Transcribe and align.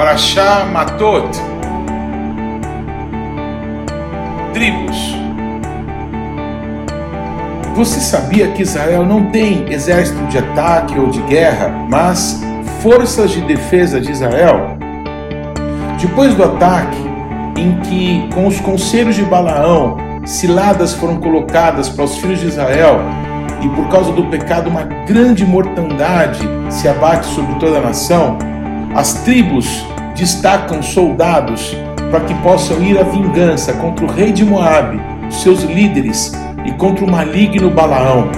Parashá 0.00 0.64
Matot. 0.64 1.28
Tribos. 4.54 5.14
Você 7.74 8.00
sabia 8.00 8.48
que 8.52 8.62
Israel 8.62 9.04
não 9.04 9.26
tem 9.26 9.70
exército 9.70 10.24
de 10.28 10.38
ataque 10.38 10.98
ou 10.98 11.08
de 11.08 11.20
guerra, 11.24 11.68
mas 11.90 12.42
forças 12.82 13.30
de 13.32 13.42
defesa 13.42 14.00
de 14.00 14.10
Israel? 14.10 14.78
Depois 16.00 16.34
do 16.34 16.44
ataque, 16.44 16.96
em 17.58 17.78
que 17.80 18.26
com 18.34 18.46
os 18.46 18.58
conselhos 18.58 19.16
de 19.16 19.22
Balaão 19.22 19.98
ciladas 20.24 20.94
foram 20.94 21.18
colocadas 21.18 21.90
para 21.90 22.06
os 22.06 22.16
filhos 22.16 22.40
de 22.40 22.46
Israel, 22.46 23.02
e 23.60 23.68
por 23.68 23.86
causa 23.90 24.10
do 24.12 24.24
pecado 24.30 24.70
uma 24.70 24.84
grande 25.06 25.44
mortandade 25.44 26.40
se 26.70 26.88
abate 26.88 27.26
sobre 27.26 27.54
toda 27.56 27.76
a 27.76 27.82
nação, 27.82 28.38
as 28.94 29.12
tribos 29.12 29.89
destacam 30.20 30.82
soldados 30.82 31.74
para 32.10 32.20
que 32.20 32.34
possam 32.42 32.82
ir 32.82 32.98
à 32.98 33.02
vingança 33.02 33.72
contra 33.72 34.04
o 34.04 34.08
rei 34.08 34.32
de 34.32 34.44
Moabe, 34.44 35.00
seus 35.30 35.62
líderes, 35.62 36.32
e 36.66 36.72
contra 36.72 37.06
o 37.06 37.10
maligno 37.10 37.70
Balaão. 37.70 38.30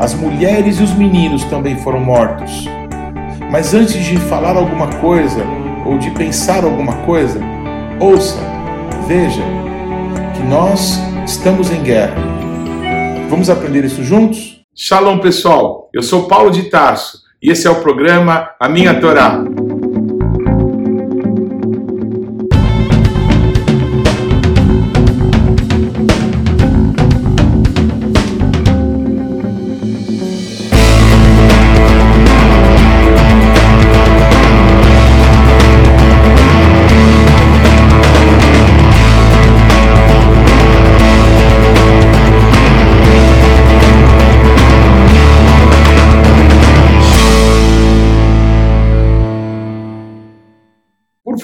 As 0.00 0.14
mulheres 0.14 0.80
e 0.80 0.82
os 0.82 0.94
meninos 0.94 1.44
também 1.44 1.76
foram 1.76 2.00
mortos. 2.00 2.66
Mas 3.50 3.74
antes 3.74 4.02
de 4.02 4.16
falar 4.16 4.56
alguma 4.56 4.86
coisa 4.86 5.44
ou 5.84 5.98
de 5.98 6.10
pensar 6.12 6.64
alguma 6.64 6.94
coisa, 7.04 7.38
ouça, 8.00 8.38
veja 9.06 9.42
que 10.34 10.42
nós 10.44 10.98
estamos 11.26 11.70
em 11.70 11.82
guerra. 11.82 12.16
Vamos 13.28 13.50
aprender 13.50 13.84
isso 13.84 14.02
juntos? 14.02 14.64
Shalom, 14.74 15.18
pessoal. 15.18 15.90
Eu 15.92 16.02
sou 16.02 16.26
Paulo 16.26 16.50
de 16.50 16.70
Tarso 16.70 17.18
e 17.42 17.50
esse 17.50 17.66
é 17.66 17.70
o 17.70 17.82
programa 17.82 18.48
A 18.58 18.66
Minha 18.66 18.98
Torá. 18.98 19.44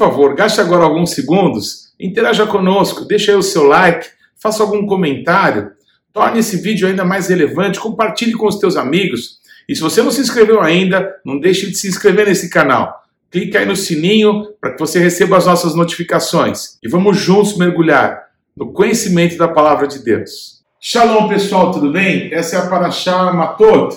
Favor, 0.00 0.34
gaste 0.34 0.62
agora 0.62 0.84
alguns 0.84 1.10
segundos, 1.10 1.92
interaja 2.00 2.46
conosco, 2.46 3.04
deixe 3.04 3.30
aí 3.30 3.36
o 3.36 3.42
seu 3.42 3.64
like, 3.64 4.08
faça 4.42 4.62
algum 4.62 4.86
comentário, 4.86 5.72
torne 6.10 6.38
esse 6.38 6.56
vídeo 6.56 6.88
ainda 6.88 7.04
mais 7.04 7.28
relevante, 7.28 7.78
compartilhe 7.78 8.32
com 8.32 8.46
os 8.46 8.58
teus 8.58 8.78
amigos. 8.78 9.40
E 9.68 9.76
se 9.76 9.82
você 9.82 10.02
não 10.02 10.10
se 10.10 10.22
inscreveu 10.22 10.62
ainda, 10.62 11.16
não 11.22 11.38
deixe 11.38 11.66
de 11.66 11.76
se 11.76 11.86
inscrever 11.86 12.26
nesse 12.26 12.48
canal. 12.48 12.98
Clique 13.30 13.58
aí 13.58 13.66
no 13.66 13.76
sininho 13.76 14.46
para 14.58 14.72
que 14.72 14.80
você 14.80 14.98
receba 14.98 15.36
as 15.36 15.44
nossas 15.44 15.74
notificações. 15.74 16.78
E 16.82 16.88
vamos 16.88 17.18
juntos 17.18 17.58
mergulhar 17.58 18.22
no 18.56 18.72
conhecimento 18.72 19.36
da 19.36 19.48
palavra 19.48 19.86
de 19.86 20.02
Deus. 20.02 20.62
Shalom, 20.80 21.28
pessoal, 21.28 21.70
tudo 21.70 21.92
bem? 21.92 22.32
Essa 22.32 22.56
é 22.56 22.58
a 22.58 22.66
Parashá 22.66 23.30
Matot. 23.34 23.96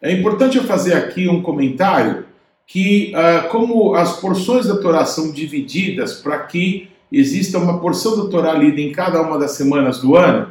É 0.00 0.12
importante 0.12 0.58
eu 0.58 0.64
fazer 0.64 0.94
aqui 0.94 1.26
um 1.26 1.42
comentário 1.42 2.24
que, 2.66 3.12
uh, 3.14 3.48
como 3.48 3.94
as 3.94 4.20
porções 4.20 4.66
da 4.66 4.76
Torá 4.76 5.04
são 5.04 5.30
divididas 5.30 6.14
para 6.14 6.38
que 6.40 6.88
exista 7.12 7.58
uma 7.58 7.78
porção 7.78 8.24
da 8.24 8.30
Torá 8.30 8.54
lida 8.54 8.80
em 8.80 8.92
cada 8.92 9.20
uma 9.20 9.38
das 9.38 9.52
semanas 9.52 10.00
do 10.00 10.16
ano, 10.16 10.48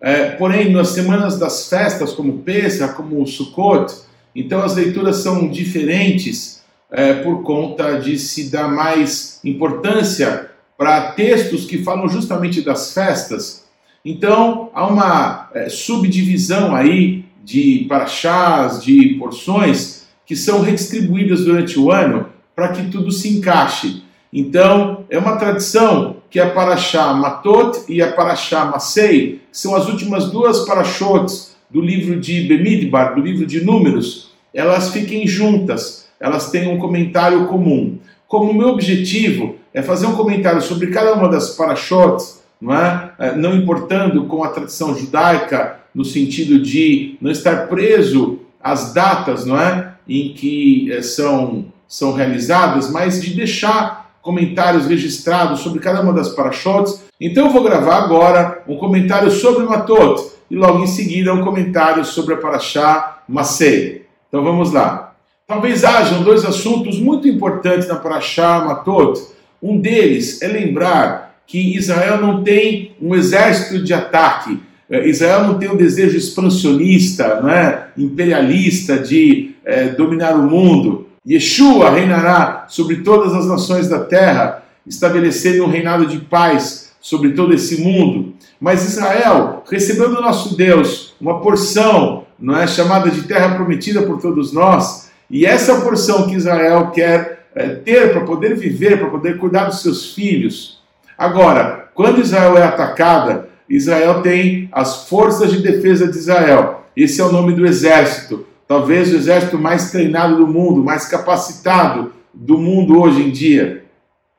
uh, 0.00 0.38
porém, 0.38 0.70
nas 0.70 0.88
semanas 0.88 1.38
das 1.38 1.68
festas, 1.68 2.12
como 2.12 2.38
Pesach, 2.38 2.94
como 2.94 3.26
Sukkot, 3.26 3.94
então 4.34 4.62
as 4.62 4.74
leituras 4.74 5.18
são 5.18 5.48
diferentes 5.48 6.62
uh, 6.90 7.22
por 7.22 7.42
conta 7.42 7.98
de 7.98 8.18
se 8.18 8.50
dar 8.50 8.68
mais 8.68 9.40
importância 9.44 10.50
para 10.78 11.12
textos 11.12 11.66
que 11.66 11.84
falam 11.84 12.08
justamente 12.08 12.62
das 12.62 12.94
festas. 12.94 13.68
Então, 14.02 14.70
há 14.72 14.86
uma 14.86 15.50
subdivisão 15.68 16.74
aí 16.74 17.22
de 17.44 17.84
paraxás, 17.86 18.82
de 18.82 19.16
porções, 19.18 19.99
que 20.30 20.36
são 20.36 20.60
redistribuídas 20.60 21.44
durante 21.44 21.76
o 21.76 21.90
ano 21.90 22.26
para 22.54 22.68
que 22.68 22.88
tudo 22.88 23.10
se 23.10 23.36
encaixe. 23.36 24.04
Então, 24.32 25.04
é 25.10 25.18
uma 25.18 25.36
tradição 25.36 26.18
que 26.30 26.38
a 26.38 26.48
Parashá 26.48 27.12
Matot 27.12 27.80
e 27.88 28.00
a 28.00 28.12
Parashá 28.12 28.64
Masei, 28.64 29.40
que 29.50 29.58
são 29.58 29.74
as 29.74 29.88
últimas 29.88 30.30
duas 30.30 30.60
parashots 30.60 31.56
do 31.68 31.80
livro 31.80 32.20
de 32.20 32.42
Bemidbar, 32.42 33.16
do 33.16 33.20
livro 33.20 33.44
de 33.44 33.64
Números, 33.64 34.30
elas 34.54 34.90
fiquem 34.90 35.26
juntas, 35.26 36.06
elas 36.20 36.48
têm 36.48 36.68
um 36.68 36.78
comentário 36.78 37.48
comum. 37.48 37.98
Como 38.28 38.52
o 38.52 38.54
meu 38.54 38.68
objetivo 38.68 39.56
é 39.74 39.82
fazer 39.82 40.06
um 40.06 40.14
comentário 40.14 40.62
sobre 40.62 40.92
cada 40.92 41.12
uma 41.12 41.28
das 41.28 41.56
parashots, 41.56 42.40
não 42.60 42.72
é? 42.72 43.10
é 43.18 43.34
não 43.34 43.56
importando 43.56 44.26
com 44.26 44.44
a 44.44 44.50
tradição 44.50 44.96
judaica, 44.96 45.80
no 45.92 46.04
sentido 46.04 46.62
de 46.62 47.16
não 47.20 47.32
estar 47.32 47.66
preso 47.66 48.38
às 48.62 48.92
datas, 48.92 49.44
não 49.44 49.60
é? 49.60 49.90
em 50.10 50.34
que 50.34 50.90
é, 50.92 51.02
são, 51.02 51.66
são 51.86 52.12
realizadas, 52.12 52.90
mas 52.90 53.22
de 53.22 53.32
deixar 53.32 54.10
comentários 54.20 54.86
registrados 54.86 55.60
sobre 55.60 55.78
cada 55.78 56.00
uma 56.00 56.12
das 56.12 56.30
parashots. 56.30 57.04
Então 57.20 57.46
eu 57.46 57.52
vou 57.52 57.62
gravar 57.62 57.98
agora 57.98 58.62
um 58.66 58.76
comentário 58.76 59.30
sobre 59.30 59.64
Matot 59.64 60.20
e 60.50 60.56
logo 60.56 60.82
em 60.82 60.86
seguida 60.86 61.32
um 61.32 61.44
comentário 61.44 62.04
sobre 62.04 62.34
a 62.34 62.38
Parashá 62.38 63.22
Masei. 63.28 64.06
Então 64.28 64.42
vamos 64.42 64.72
lá. 64.72 65.14
Talvez 65.46 65.84
hajam 65.84 66.22
dois 66.22 66.44
assuntos 66.44 66.98
muito 66.98 67.28
importantes 67.28 67.88
na 67.88 67.96
Parashá 67.96 68.64
Matot. 68.64 69.20
Um 69.62 69.78
deles 69.78 70.42
é 70.42 70.48
lembrar 70.48 71.36
que 71.46 71.76
Israel 71.76 72.20
não 72.20 72.42
tem 72.42 72.96
um 73.00 73.14
exército 73.14 73.82
de 73.82 73.94
ataque. 73.94 74.60
É, 74.90 75.08
Israel 75.08 75.46
não 75.46 75.58
tem 75.58 75.70
um 75.70 75.76
desejo 75.76 76.16
expansionista, 76.16 77.40
não 77.40 77.48
é? 77.48 77.88
imperialista 77.96 78.98
de 78.98 79.54
é, 79.64 79.88
dominar 79.88 80.34
o 80.34 80.42
mundo. 80.42 81.06
Yeshua 81.26 81.90
reinará 81.90 82.64
sobre 82.68 82.96
todas 82.96 83.32
as 83.34 83.46
nações 83.46 83.88
da 83.88 84.00
terra, 84.00 84.64
estabelecendo 84.86 85.64
um 85.64 85.70
reinado 85.70 86.06
de 86.06 86.18
paz 86.18 86.90
sobre 87.00 87.30
todo 87.30 87.54
esse 87.54 87.80
mundo. 87.80 88.34
Mas 88.60 88.84
Israel 88.84 89.62
recebeu 89.70 90.14
do 90.14 90.20
nosso 90.20 90.56
Deus 90.56 91.14
uma 91.20 91.40
porção, 91.40 92.26
não 92.38 92.58
é 92.58 92.66
chamada 92.66 93.10
de 93.10 93.22
terra 93.22 93.54
prometida 93.54 94.02
por 94.02 94.20
todos 94.20 94.52
nós, 94.52 95.10
e 95.30 95.46
essa 95.46 95.80
porção 95.82 96.26
que 96.26 96.34
Israel 96.34 96.90
quer 96.90 97.46
é, 97.54 97.68
ter 97.68 98.12
para 98.12 98.22
poder 98.22 98.56
viver, 98.56 98.98
para 98.98 99.08
poder 99.08 99.38
cuidar 99.38 99.64
dos 99.64 99.82
seus 99.82 100.12
filhos. 100.14 100.80
Agora, 101.16 101.88
quando 101.94 102.20
Israel 102.20 102.56
é 102.56 102.64
atacada, 102.64 103.49
Israel 103.76 104.22
tem 104.22 104.68
as 104.72 105.08
forças 105.08 105.50
de 105.50 105.62
defesa 105.62 106.06
de 106.06 106.18
Israel. 106.18 106.84
Esse 106.96 107.20
é 107.20 107.24
o 107.24 107.32
nome 107.32 107.54
do 107.54 107.66
exército 107.66 108.46
talvez 108.70 109.12
o 109.12 109.16
exército 109.16 109.58
mais 109.58 109.90
treinado 109.90 110.36
do 110.36 110.46
mundo, 110.46 110.84
mais 110.84 111.04
capacitado 111.04 112.12
do 112.32 112.56
mundo 112.56 113.00
hoje 113.00 113.20
em 113.20 113.30
dia. 113.32 113.84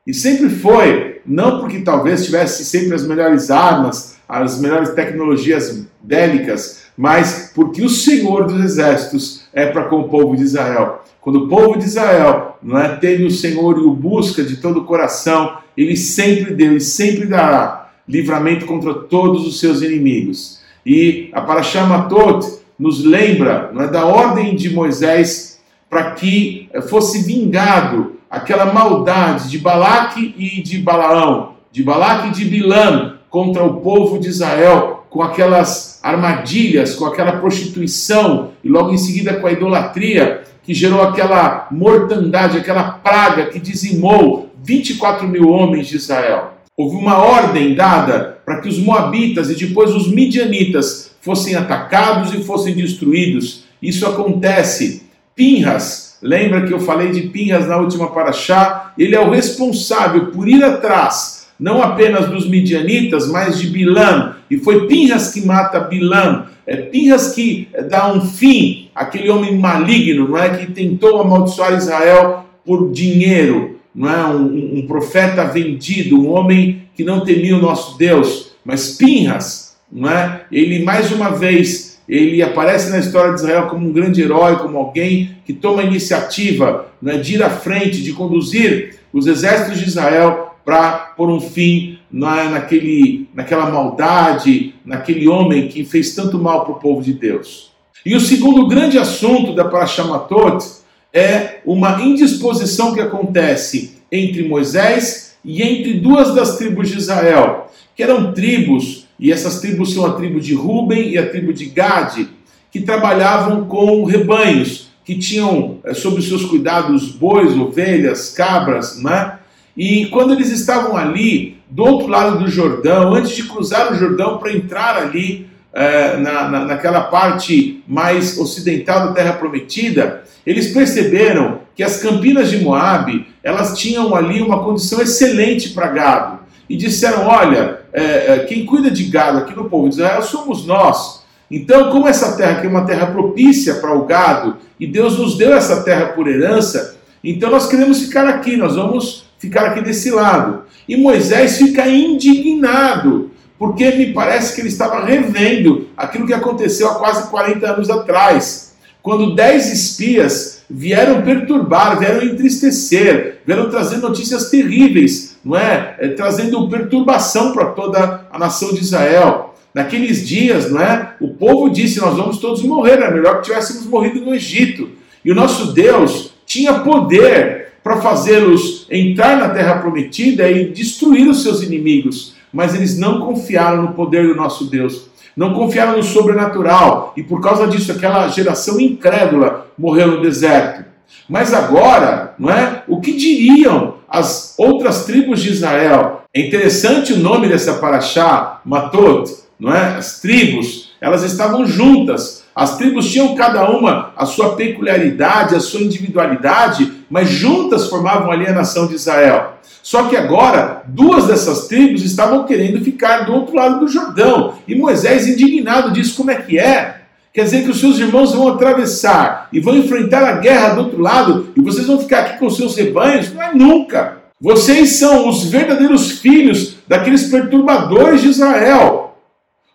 E 0.07 0.13
sempre 0.13 0.49
foi, 0.49 1.19
não 1.25 1.59
porque 1.59 1.81
talvez 1.81 2.23
tivesse 2.23 2.63
sempre 2.63 2.95
as 2.95 3.05
melhores 3.05 3.51
armas, 3.51 4.15
as 4.29 4.57
melhores 4.61 4.91
tecnologias 4.91 5.85
bélicas, 6.01 6.83
mas 6.95 7.51
porque 7.53 7.81
o 7.81 7.89
Senhor 7.89 8.45
dos 8.45 8.63
exércitos 8.63 9.43
é 9.51 9.65
para 9.65 9.89
com 9.89 9.99
o 9.99 10.07
povo 10.07 10.33
de 10.33 10.43
Israel. 10.43 11.03
Quando 11.19 11.43
o 11.43 11.49
povo 11.49 11.77
de 11.77 11.83
Israel 11.83 12.57
não 12.63 12.79
é, 12.79 12.95
teme 12.95 13.25
o 13.25 13.31
Senhor 13.31 13.79
e 13.79 13.81
o 13.81 13.93
busca 13.93 14.45
de 14.45 14.55
todo 14.55 14.79
o 14.79 14.85
coração, 14.85 15.57
ele 15.75 15.97
sempre 15.97 16.53
deu 16.53 16.77
e 16.77 16.79
sempre 16.79 17.25
dará 17.25 17.80
livramento 18.11 18.65
contra 18.65 18.93
todos 18.93 19.47
os 19.47 19.59
seus 19.59 19.81
inimigos. 19.81 20.59
E 20.85 21.29
a 21.31 21.41
Parashá 21.41 21.85
Matot, 21.85 22.61
nos 22.81 23.05
lembra 23.05 23.71
é, 23.77 23.87
da 23.87 24.05
ordem 24.07 24.55
de 24.55 24.71
Moisés 24.71 25.59
para 25.87 26.11
que 26.11 26.67
fosse 26.89 27.21
vingado 27.21 28.13
aquela 28.27 28.73
maldade 28.73 29.51
de 29.51 29.59
Balaque 29.59 30.33
e 30.35 30.63
de 30.63 30.79
Balaão, 30.79 31.53
de 31.71 31.83
Balaque 31.83 32.29
e 32.29 32.31
de 32.31 32.45
Bilam 32.45 33.17
contra 33.29 33.63
o 33.63 33.81
povo 33.81 34.17
de 34.17 34.29
Israel, 34.29 35.05
com 35.11 35.21
aquelas 35.21 35.99
armadilhas, 36.01 36.95
com 36.95 37.05
aquela 37.05 37.33
prostituição 37.33 38.51
e 38.63 38.69
logo 38.69 38.91
em 38.91 38.97
seguida 38.97 39.35
com 39.35 39.45
a 39.45 39.51
idolatria 39.51 40.43
que 40.63 40.73
gerou 40.73 41.03
aquela 41.03 41.67
mortandade, 41.69 42.57
aquela 42.57 42.83
praga 42.83 43.45
que 43.45 43.59
dizimou 43.59 44.49
24 44.63 45.27
mil 45.27 45.49
homens 45.49 45.87
de 45.87 45.97
Israel. 45.97 46.53
Houve 46.81 46.95
uma 46.95 47.19
ordem 47.19 47.75
dada 47.75 48.39
para 48.43 48.59
que 48.59 48.67
os 48.67 48.79
moabitas 48.79 49.51
e 49.51 49.55
depois 49.55 49.93
os 49.93 50.11
midianitas 50.11 51.11
fossem 51.21 51.53
atacados 51.53 52.33
e 52.33 52.43
fossem 52.43 52.73
destruídos. 52.73 53.65
Isso 53.79 54.03
acontece. 54.03 55.03
Pinhas, 55.35 56.17
lembra 56.23 56.65
que 56.65 56.73
eu 56.73 56.79
falei 56.79 57.11
de 57.11 57.27
Pinhas 57.27 57.67
na 57.67 57.77
última 57.77 58.09
paraxá? 58.09 58.93
Ele 58.97 59.15
é 59.15 59.19
o 59.19 59.29
responsável 59.29 60.31
por 60.31 60.49
ir 60.49 60.63
atrás, 60.63 61.49
não 61.59 61.83
apenas 61.83 62.27
dos 62.31 62.49
midianitas, 62.49 63.29
mas 63.29 63.59
de 63.59 63.67
Bilam. 63.67 64.33
E 64.49 64.57
foi 64.57 64.87
Pinhas 64.87 65.31
que 65.31 65.45
mata 65.45 65.81
Bilam. 65.81 66.47
É 66.65 66.77
Pinhas 66.77 67.35
que 67.35 67.69
dá 67.91 68.11
um 68.11 68.21
fim 68.21 68.89
àquele 68.95 69.29
homem 69.29 69.55
maligno, 69.55 70.29
não 70.29 70.37
é? 70.39 70.49
Que 70.49 70.71
tentou 70.71 71.21
amaldiçoar 71.21 71.75
Israel 71.75 72.43
por 72.65 72.91
dinheiro, 72.91 73.79
não 73.93 74.09
é? 74.09 74.27
Um, 74.27 74.79
um 74.79 74.87
profeta 74.87 75.45
vendido, 75.45 76.19
um 76.19 76.31
homem 76.31 76.83
que 76.95 77.03
não 77.03 77.23
temia 77.23 77.55
o 77.55 77.61
nosso 77.61 77.97
Deus. 77.97 78.53
Mas 78.63 78.95
Pinhas, 78.95 79.77
não 79.91 80.09
é? 80.09 80.45
Ele 80.51 80.83
mais 80.83 81.11
uma 81.11 81.29
vez 81.29 81.91
ele 82.11 82.43
aparece 82.43 82.89
na 82.89 82.99
história 82.99 83.33
de 83.33 83.39
Israel 83.39 83.67
como 83.67 83.87
um 83.87 83.93
grande 83.93 84.21
herói, 84.21 84.57
como 84.57 84.77
alguém 84.77 85.37
que 85.45 85.53
toma 85.53 85.81
a 85.81 85.85
iniciativa 85.85 86.87
né, 87.01 87.17
de 87.17 87.35
ir 87.35 87.43
à 87.43 87.49
frente, 87.49 88.03
de 88.03 88.11
conduzir 88.11 88.99
os 89.13 89.27
exércitos 89.27 89.79
de 89.79 89.87
Israel 89.87 90.55
para 90.65 90.91
pôr 91.15 91.29
um 91.29 91.39
fim 91.39 91.99
na, 92.11 92.49
naquele, 92.49 93.29
naquela 93.33 93.69
maldade, 93.69 94.75
naquele 94.85 95.27
homem 95.27 95.69
que 95.69 95.85
fez 95.85 96.13
tanto 96.13 96.37
mal 96.37 96.65
para 96.65 96.73
o 96.73 96.79
povo 96.79 97.01
de 97.01 97.13
Deus. 97.13 97.71
E 98.05 98.13
o 98.13 98.19
segundo 98.19 98.67
grande 98.67 98.97
assunto 98.97 99.53
da 99.53 99.65
Parashamatot 99.65 100.80
é 101.13 101.59
uma 101.65 102.01
indisposição 102.01 102.93
que 102.93 103.01
acontece 103.01 103.97
entre 104.11 104.47
Moisés 104.47 105.35
e 105.43 105.61
entre 105.61 105.95
duas 105.95 106.33
das 106.33 106.57
tribos 106.57 106.89
de 106.89 106.97
Israel, 106.97 107.71
que 107.95 108.03
eram 108.03 108.33
tribos 108.33 109.07
e 109.19 109.31
essas 109.31 109.59
tribos 109.59 109.93
são 109.93 110.03
a 110.05 110.13
tribo 110.13 110.39
de 110.39 110.55
Ruben 110.55 111.09
e 111.09 111.17
a 111.17 111.29
tribo 111.29 111.53
de 111.53 111.65
Gade, 111.65 112.27
que 112.71 112.81
trabalhavam 112.81 113.65
com 113.65 114.03
rebanhos, 114.03 114.89
que 115.05 115.15
tinham 115.15 115.77
é, 115.83 115.93
sob 115.93 116.19
seus 116.21 116.45
cuidados 116.45 117.09
bois, 117.09 117.55
ovelhas, 117.55 118.33
cabras, 118.33 118.99
né? 119.01 119.37
E 119.77 120.07
quando 120.07 120.33
eles 120.33 120.49
estavam 120.49 120.97
ali, 120.97 121.57
do 121.69 121.83
outro 121.83 122.07
lado 122.07 122.39
do 122.39 122.49
Jordão, 122.49 123.13
antes 123.13 123.35
de 123.35 123.43
cruzar 123.43 123.93
o 123.93 123.95
Jordão 123.95 124.37
para 124.37 124.53
entrar 124.53 124.97
ali 124.97 125.47
é, 125.73 126.17
na, 126.17 126.49
na, 126.49 126.65
naquela 126.65 127.01
parte 127.01 127.83
mais 127.87 128.37
ocidental 128.37 129.07
da 129.07 129.13
Terra 129.13 129.33
Prometida, 129.33 130.23
eles 130.45 130.71
perceberam 130.71 131.59
que 131.75 131.83
as 131.83 131.97
campinas 131.97 132.49
de 132.49 132.57
Moabe 132.57 133.27
elas 133.43 133.77
tinham 133.77 134.13
ali 134.15 134.41
uma 134.41 134.63
condição 134.63 135.01
excelente 135.01 135.69
para 135.69 135.87
gado 135.87 136.39
e 136.69 136.75
disseram: 136.75 137.27
olha, 137.27 137.81
é, 137.93 138.03
é, 138.33 138.39
quem 138.47 138.65
cuida 138.65 138.89
de 138.89 139.05
gado 139.05 139.39
aqui 139.39 139.55
no 139.55 139.69
povo 139.69 139.89
de 139.89 139.95
Israel 139.95 140.21
somos 140.21 140.65
nós. 140.65 141.21
Então, 141.49 141.91
como 141.91 142.07
essa 142.07 142.37
terra 142.37 142.59
aqui 142.59 142.67
é 142.67 142.69
uma 142.69 142.85
terra 142.85 143.07
propícia 143.07 143.75
para 143.75 143.93
o 143.93 144.05
gado, 144.05 144.57
e 144.79 144.87
Deus 144.87 145.19
nos 145.19 145.37
deu 145.37 145.53
essa 145.53 145.83
terra 145.83 146.07
por 146.07 146.27
herança, 146.27 146.95
então 147.21 147.51
nós 147.51 147.67
queremos 147.67 148.01
ficar 148.01 148.27
aqui, 148.27 148.55
nós 148.55 148.75
vamos 148.75 149.25
ficar 149.37 149.65
aqui 149.65 149.81
desse 149.81 150.09
lado. 150.11 150.63
E 150.87 150.95
Moisés 150.95 151.57
fica 151.57 151.87
indignado, 151.87 153.30
porque 153.61 153.91
me 153.91 154.11
parece 154.11 154.55
que 154.55 154.61
ele 154.61 154.69
estava 154.69 155.05
revendo 155.05 155.87
aquilo 155.95 156.25
que 156.25 156.33
aconteceu 156.33 156.89
há 156.89 156.95
quase 156.95 157.29
40 157.29 157.73
anos 157.73 157.91
atrás, 157.91 158.73
quando 159.03 159.35
dez 159.35 159.71
espias 159.71 160.63
vieram 160.67 161.21
perturbar, 161.21 161.99
vieram 161.99 162.23
entristecer, 162.23 163.41
vieram 163.45 163.69
trazer 163.69 163.97
notícias 163.97 164.49
terríveis 164.49 165.37
não 165.45 165.55
é? 165.55 165.95
é 165.99 166.07
trazendo 166.07 166.67
perturbação 166.69 167.53
para 167.53 167.65
toda 167.65 168.25
a 168.31 168.39
nação 168.39 168.73
de 168.73 168.79
Israel. 168.79 169.53
Naqueles 169.75 170.27
dias, 170.27 170.71
não 170.71 170.81
é? 170.81 171.13
O 171.21 171.27
povo 171.27 171.69
disse: 171.69 172.01
Nós 172.01 172.17
vamos 172.17 172.39
todos 172.39 172.63
morrer, 172.63 172.93
era 172.93 173.11
melhor 173.11 173.41
que 173.41 173.49
tivéssemos 173.49 173.85
morrido 173.85 174.21
no 174.21 174.33
Egito. 174.33 174.89
E 175.23 175.31
o 175.31 175.35
nosso 175.35 175.71
Deus 175.71 176.33
tinha 176.47 176.79
poder 176.79 177.73
para 177.83 178.01
fazê-los 178.01 178.87
entrar 178.89 179.37
na 179.37 179.49
terra 179.49 179.75
prometida 179.75 180.49
e 180.49 180.71
destruir 180.71 181.27
os 181.27 181.43
seus 181.43 181.61
inimigos, 181.61 182.40
mas 182.51 182.75
eles 182.75 182.97
não 182.97 183.21
confiaram 183.21 183.83
no 183.83 183.93
poder 183.93 184.27
do 184.27 184.35
nosso 184.35 184.65
Deus. 184.65 185.09
Não 185.35 185.53
confiaram 185.53 185.97
no 185.97 186.03
sobrenatural 186.03 187.13
e 187.15 187.23
por 187.23 187.41
causa 187.41 187.67
disso 187.67 187.91
aquela 187.91 188.27
geração 188.27 188.79
incrédula 188.79 189.67
morreu 189.77 190.07
no 190.07 190.21
deserto. 190.21 190.85
Mas 191.27 191.53
agora, 191.53 192.35
não 192.37 192.49
é? 192.49 192.83
O 192.87 192.99
que 192.99 193.13
diriam 193.13 193.95
as 194.09 194.53
outras 194.57 195.05
tribos 195.05 195.41
de 195.41 195.51
Israel? 195.51 196.23
É 196.33 196.41
interessante 196.41 197.13
o 197.13 197.19
nome 197.19 197.47
dessa 197.47 197.75
paraxá, 197.75 198.59
Matot, 198.65 199.29
não 199.59 199.73
é? 199.73 199.95
As 199.97 200.19
tribos, 200.19 200.91
elas 200.99 201.23
estavam 201.23 201.65
juntas. 201.65 202.43
As 202.53 202.77
tribos 202.77 203.09
tinham 203.09 203.33
cada 203.35 203.69
uma 203.69 204.11
a 204.15 204.25
sua 204.25 204.55
peculiaridade, 204.55 205.55
a 205.55 205.59
sua 205.59 205.81
individualidade, 205.81 206.91
mas 207.09 207.29
juntas 207.29 207.87
formavam 207.87 208.29
ali 208.29 208.45
a 208.45 208.53
nação 208.53 208.87
de 208.87 208.95
Israel. 208.95 209.57
Só 209.83 210.07
que 210.07 210.15
agora, 210.15 210.83
duas 210.87 211.27
dessas 211.27 211.67
tribos 211.67 212.03
estavam 212.03 212.45
querendo 212.45 212.83
ficar 212.83 213.25
do 213.25 213.33
outro 213.33 213.55
lado 213.55 213.79
do 213.79 213.87
Jordão. 213.87 214.55
E 214.67 214.75
Moisés, 214.75 215.27
indignado, 215.27 215.91
disse: 215.91 216.13
Como 216.13 216.31
é 216.31 216.35
que 216.35 216.59
é? 216.59 217.01
Quer 217.33 217.45
dizer 217.45 217.63
que 217.63 217.69
os 217.69 217.79
seus 217.79 217.97
irmãos 217.97 218.33
vão 218.33 218.49
atravessar 218.49 219.47
e 219.53 219.59
vão 219.59 219.77
enfrentar 219.77 220.23
a 220.23 220.33
guerra 220.33 220.73
do 220.73 220.81
outro 220.81 221.01
lado 221.01 221.47
e 221.55 221.61
vocês 221.61 221.87
vão 221.87 221.97
ficar 221.97 222.19
aqui 222.19 222.39
com 222.39 222.47
os 222.47 222.57
seus 222.57 222.75
rebanhos? 222.75 223.33
Não 223.33 223.41
é 223.41 223.53
nunca. 223.53 224.17
Vocês 224.39 224.97
são 224.97 225.29
os 225.29 225.45
verdadeiros 225.45 226.19
filhos 226.19 226.75
daqueles 226.87 227.29
perturbadores 227.29 228.21
de 228.21 228.29
Israel. 228.29 229.17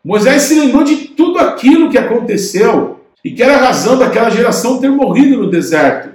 Moisés 0.04 0.42
se 0.42 0.54
lembrou 0.58 0.84
de 0.84 0.96
tudo 0.96 1.38
aquilo 1.38 1.88
que 1.88 1.96
aconteceu 1.96 3.00
e 3.24 3.30
que 3.30 3.42
era 3.42 3.56
a 3.56 3.66
razão 3.66 3.96
daquela 3.96 4.28
geração 4.28 4.78
ter 4.78 4.90
morrido 4.90 5.38
no 5.38 5.50
deserto. 5.50 6.10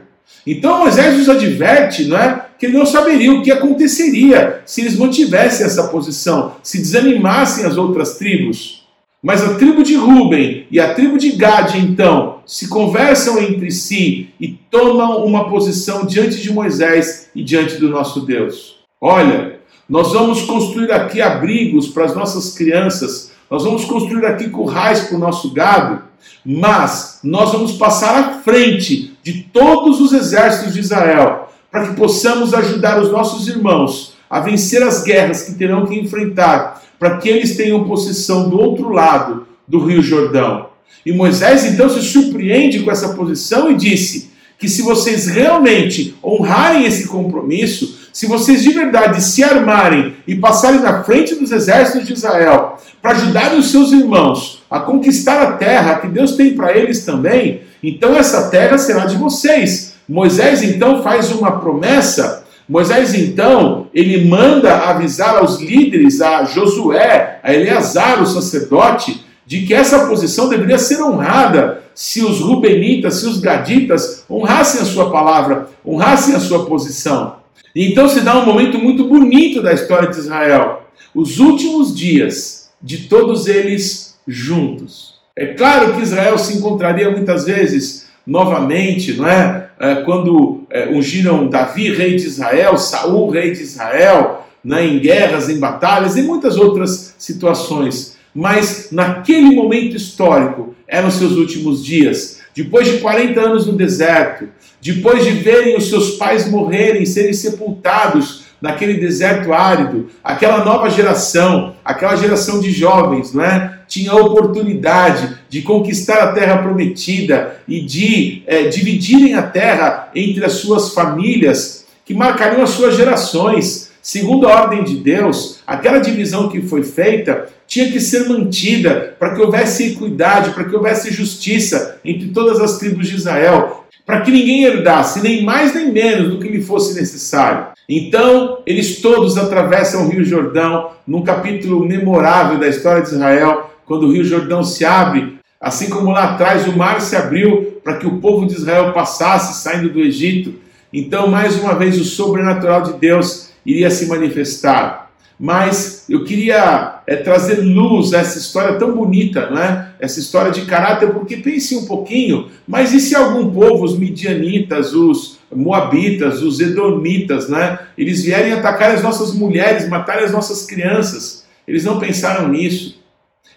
Então 0.46 0.80
Moisés 0.80 1.18
nos 1.18 1.28
adverte, 1.28 2.06
não 2.06 2.18
é? 2.18 2.46
Que 2.62 2.68
não 2.68 2.86
saberia 2.86 3.34
o 3.34 3.42
que 3.42 3.52
aconteceria 3.52 4.62
se 4.68 4.82
eles 4.82 4.96
mantivessem 4.96 5.66
essa 5.66 5.88
posição, 5.88 6.58
se 6.62 6.78
desanimassem 6.78 7.66
as 7.66 7.76
outras 7.76 8.20
tribos. 8.20 8.86
Mas 9.20 9.44
a 9.44 9.56
tribo 9.56 9.82
de 9.82 9.96
Ruben 9.96 10.68
e 10.70 10.80
a 10.80 10.94
tribo 10.94 11.18
de 11.18 11.32
Gade, 11.32 11.80
então, 11.80 12.38
se 12.46 12.68
conversam 12.68 13.40
entre 13.40 13.72
si 13.72 14.30
e 14.40 14.50
tomam 14.50 15.26
uma 15.26 15.50
posição 15.50 16.06
diante 16.06 16.40
de 16.40 16.54
Moisés 16.54 17.32
e 17.34 17.44
diante 17.44 17.78
do 17.78 17.90
nosso 17.90 18.28
Deus. 18.28 18.76
Olha, 19.02 19.60
nós 19.90 20.14
vamos 20.14 20.44
construir 20.44 20.92
aqui 20.92 21.20
abrigos 21.20 21.88
para 21.88 22.06
as 22.06 22.16
nossas 22.16 22.54
crianças, 22.54 23.32
nós 23.50 23.64
vamos 23.64 23.86
construir 23.86 24.24
aqui 24.28 24.52
currais 24.52 25.00
para 25.00 25.18
o 25.18 25.20
nosso 25.20 25.52
gado, 25.52 26.04
mas 26.46 27.22
nós 27.24 27.52
vamos 27.52 27.72
passar 27.72 28.20
à 28.20 28.34
frente 28.42 29.18
de 29.24 29.48
todos 29.52 30.00
os 30.00 30.14
exércitos 30.14 30.76
de 30.76 30.80
Israel 30.80 31.48
para 31.72 31.88
que 31.88 31.96
possamos 31.96 32.54
ajudar 32.54 33.02
os 33.02 33.12
nossos 33.12 33.48
irmãos 33.48 34.14
a 34.30 34.40
vencer 34.40 34.84
as 34.84 35.04
guerras 35.04 35.44
que 35.44 35.54
terão 35.54 35.86
que 35.86 35.98
enfrentar 35.98 36.82
para 37.00 37.18
que 37.18 37.30
eles 37.30 37.56
tenham 37.56 37.86
posição 37.86 38.50
do 38.50 38.60
outro 38.60 38.90
lado 38.90 39.48
do 39.68 39.84
Rio 39.84 40.04
Jordão. 40.04 40.68
E 41.06 41.12
Moisés 41.12 41.66
então 41.66 41.90
se 41.90 42.02
surpreende 42.02 42.82
com 42.82 42.92
essa 42.92 43.10
posição 43.10 43.72
e 43.72 43.76
disse 43.76 44.32
que 44.60 44.70
se 44.70 44.84
vocês 44.84 45.26
realmente 45.26 46.16
honrarem 46.24 46.86
esse 46.86 47.08
compromisso, 47.08 48.00
se 48.14 48.28
vocês 48.28 48.62
de 48.62 48.70
verdade 48.70 49.24
se 49.24 49.44
armarem 49.44 50.14
e 50.28 50.36
passarem 50.36 50.82
na 50.82 51.04
frente 51.04 51.34
dos 51.34 51.52
exércitos 51.52 52.06
de 52.06 52.14
Israel 52.14 52.78
para 53.02 53.12
ajudarem 53.12 53.58
os 53.58 53.72
seus 53.72 53.92
irmãos 53.92 54.62
a 54.70 54.80
conquistar 54.80 55.42
a 55.42 55.54
terra 55.54 55.96
que 55.96 56.08
Deus 56.08 56.34
tem 56.34 56.54
para 56.54 56.78
eles 56.78 57.04
também, 57.04 57.62
então 57.82 58.16
essa 58.16 58.50
terra 58.50 58.78
será 58.78 59.06
de 59.06 59.16
vocês. 59.16 59.91
Moisés 60.12 60.62
então 60.62 61.02
faz 61.02 61.32
uma 61.32 61.60
promessa 61.60 62.42
Moisés, 62.72 63.14
então, 63.14 63.88
ele 63.94 64.30
manda 64.30 64.74
avisar 64.74 65.40
aos 65.40 65.60
líderes, 65.60 66.22
a 66.22 66.46
Josué, 66.46 67.42
a 67.44 67.54
Eleazar, 67.54 68.24
o 68.24 68.26
sacerdote, 68.26 69.26
de 69.46 69.66
que 69.66 69.74
essa 69.74 70.08
posição 70.08 70.48
deveria 70.48 70.78
ser 70.78 71.04
honrada 71.04 71.84
se 71.94 72.24
os 72.24 72.40
rubenitas, 72.40 73.16
se 73.16 73.28
os 73.28 73.40
gaditas 73.40 74.24
honrassem 74.30 74.80
a 74.80 74.86
sua 74.86 75.12
palavra, 75.12 75.68
honrassem 75.86 76.34
a 76.34 76.40
sua 76.40 76.66
posição. 76.66 77.40
Então 77.76 78.08
se 78.08 78.22
dá 78.22 78.40
um 78.40 78.46
momento 78.46 78.80
muito 78.80 79.04
bonito 79.04 79.62
da 79.62 79.74
história 79.74 80.10
de 80.10 80.18
Israel. 80.18 80.84
Os 81.14 81.40
últimos 81.40 81.94
dias 81.94 82.70
de 82.82 83.00
todos 83.10 83.48
eles 83.48 84.18
juntos. 84.26 85.16
É 85.36 85.48
claro 85.48 85.94
que 85.94 86.02
Israel 86.02 86.38
se 86.38 86.58
encontraria 86.58 87.12
muitas 87.12 87.44
vezes 87.44 88.08
novamente, 88.26 89.14
não 89.14 89.28
é? 89.28 89.61
É 89.82 89.96
quando 89.96 90.64
é, 90.70 90.90
ungiram 90.90 91.48
Davi, 91.48 91.92
rei 91.92 92.16
de 92.16 92.28
Israel, 92.28 92.78
Saul, 92.78 93.32
rei 93.32 93.52
de 93.52 93.64
Israel, 93.64 94.48
né, 94.64 94.86
em 94.86 95.00
guerras, 95.00 95.50
em 95.50 95.60
batalhas 95.60 96.16
e 96.16 96.22
muitas 96.22 96.56
outras 96.56 97.16
situações. 97.18 98.16
Mas 98.34 98.90
naquele 98.92 99.56
momento 99.56 99.98
histórico, 99.98 100.76
eram 100.88 101.10
seus 101.10 101.32
últimos 101.32 101.84
dias. 101.84 102.40
Depois 102.56 102.88
de 102.88 103.00
40 103.00 103.40
anos 103.40 103.66
no 103.66 103.74
deserto, 103.74 104.48
depois 104.82 105.24
de 105.24 105.32
verem 105.32 105.76
os 105.76 105.90
seus 105.90 106.12
pais 106.12 106.50
morrerem, 106.50 107.06
serem 107.06 107.34
sepultados 107.34 108.44
naquele 108.62 108.96
deserto 108.96 109.52
árido, 109.52 110.10
aquela 110.24 110.64
nova 110.64 110.90
geração, 110.90 111.76
aquela 111.84 112.16
geração 112.16 112.60
de 112.60 112.72
jovens, 112.72 113.34
não 113.34 113.44
é? 113.44 113.80
tinha 113.88 114.12
a 114.12 114.16
oportunidade 114.16 115.38
de 115.52 115.62
conquistar 115.62 116.24
a 116.24 116.32
terra 116.32 116.60
prometida 116.60 117.58
e 117.68 117.82
de 117.82 118.42
é, 118.48 118.70
dividirem 118.70 119.34
a 119.34 119.42
terra 119.44 120.10
entre 120.16 120.46
as 120.46 120.54
suas 120.54 120.94
famílias, 120.94 121.86
que 122.06 122.14
marcariam 122.14 122.64
as 122.64 122.70
suas 122.70 122.96
gerações. 122.96 123.92
Segundo 124.02 124.48
a 124.48 124.62
ordem 124.62 124.86
de 124.86 124.96
Deus, 124.96 125.60
aquela 125.68 126.00
divisão 126.00 126.48
que 126.48 126.62
foi 126.62 126.84
feita 126.84 127.50
tinha 127.68 127.92
que 127.92 128.00
ser 128.00 128.30
mantida 128.30 129.14
para 129.20 129.36
que 129.36 129.42
houvesse 129.42 129.92
equidade, 129.92 130.52
para 130.52 130.64
que 130.64 130.74
houvesse 130.74 131.12
justiça 131.12 132.00
entre 132.04 132.30
todas 132.30 132.62
as 132.62 132.78
tribos 132.78 133.10
de 133.10 133.18
Israel, 133.18 133.86
para 134.06 134.22
que 134.22 134.32
ninguém 134.32 134.64
herdasse 134.64 135.22
nem 135.22 135.44
mais 135.44 135.76
nem 135.76 135.92
menos 135.92 136.30
do 136.30 136.40
que 136.40 136.48
lhe 136.48 136.62
fosse 136.62 136.98
necessário. 136.98 137.68
Então, 137.90 138.60
eles 138.66 139.02
todos 139.02 139.38
atravessam 139.38 140.06
o 140.06 140.10
Rio 140.10 140.24
Jordão, 140.24 140.92
num 141.06 141.24
capítulo 141.24 141.86
memorável 141.86 142.58
da 142.58 142.70
história 142.70 143.02
de 143.04 143.10
Israel, 143.10 143.70
quando 143.86 144.08
o 144.08 144.12
Rio 144.14 144.24
Jordão 144.24 144.64
se 144.64 144.86
abre, 144.86 145.41
assim 145.62 145.90
como 145.90 146.12
lá 146.12 146.34
atrás 146.34 146.68
o 146.68 146.76
mar 146.76 147.00
se 147.00 147.16
abriu 147.16 147.80
para 147.84 147.98
que 147.98 148.08
o 148.08 148.18
povo 148.18 148.48
de 148.48 148.56
Israel 148.56 148.92
passasse 148.94 149.62
saindo 149.62 149.90
do 149.90 150.00
Egito. 150.00 150.56
Então, 150.92 151.28
mais 151.28 151.56
uma 151.56 151.76
vez, 151.76 152.00
o 152.00 152.04
sobrenatural 152.04 152.82
de 152.82 152.94
Deus 152.94 153.52
iria 153.66 153.92
se 153.92 154.08
manifestar. 154.08 155.12
Mas 155.40 156.06
eu 156.08 156.24
queria 156.24 157.02
é, 157.08 157.16
trazer 157.16 157.62
luz 157.62 158.14
a 158.14 158.20
essa 158.20 158.38
história 158.38 158.78
tão 158.78 158.96
bonita, 158.96 159.50
né? 159.50 159.90
essa 160.00 160.20
história 160.20 160.52
de 160.52 160.66
caráter, 160.66 161.10
porque 161.10 161.38
pense 161.38 161.76
um 161.76 161.86
pouquinho, 161.86 162.50
mas 162.68 162.94
e 162.94 163.00
se 163.00 163.16
algum 163.16 163.52
povo, 163.52 163.84
os 163.84 163.98
midianitas, 163.98 164.94
os 164.94 165.40
moabitas, 165.52 166.44
os 166.44 166.60
edomitas, 166.60 167.50
né? 167.50 167.80
eles 167.98 168.24
vierem 168.24 168.54
atacar 168.54 168.92
as 168.92 169.02
nossas 169.02 169.34
mulheres, 169.34 169.90
matarem 169.90 170.26
as 170.26 170.32
nossas 170.32 170.66
crianças? 170.66 171.44
Eles 171.68 171.86
não 171.86 172.00
pensaram 172.00 172.48
nisso. 172.48 173.01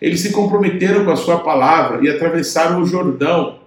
Eles 0.00 0.20
se 0.20 0.30
comprometeram 0.30 1.04
com 1.04 1.10
a 1.10 1.16
sua 1.16 1.38
palavra 1.38 2.04
e 2.04 2.10
atravessaram 2.10 2.82
o 2.82 2.86
Jordão, 2.86 3.60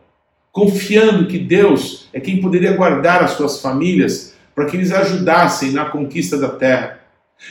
confiando 0.52 1.28
que 1.28 1.38
Deus 1.38 2.08
é 2.14 2.20
quem 2.20 2.42
poderia 2.42 2.76
guardar 2.76 3.24
as 3.24 3.32
suas 3.32 3.62
famílias 3.62 4.34
para 4.56 4.66
que 4.66 4.76
eles 4.76 4.92
ajudassem 4.92 5.72
na 5.72 5.86
conquista 5.86 6.38
da 6.38 6.50
terra. 6.50 7.00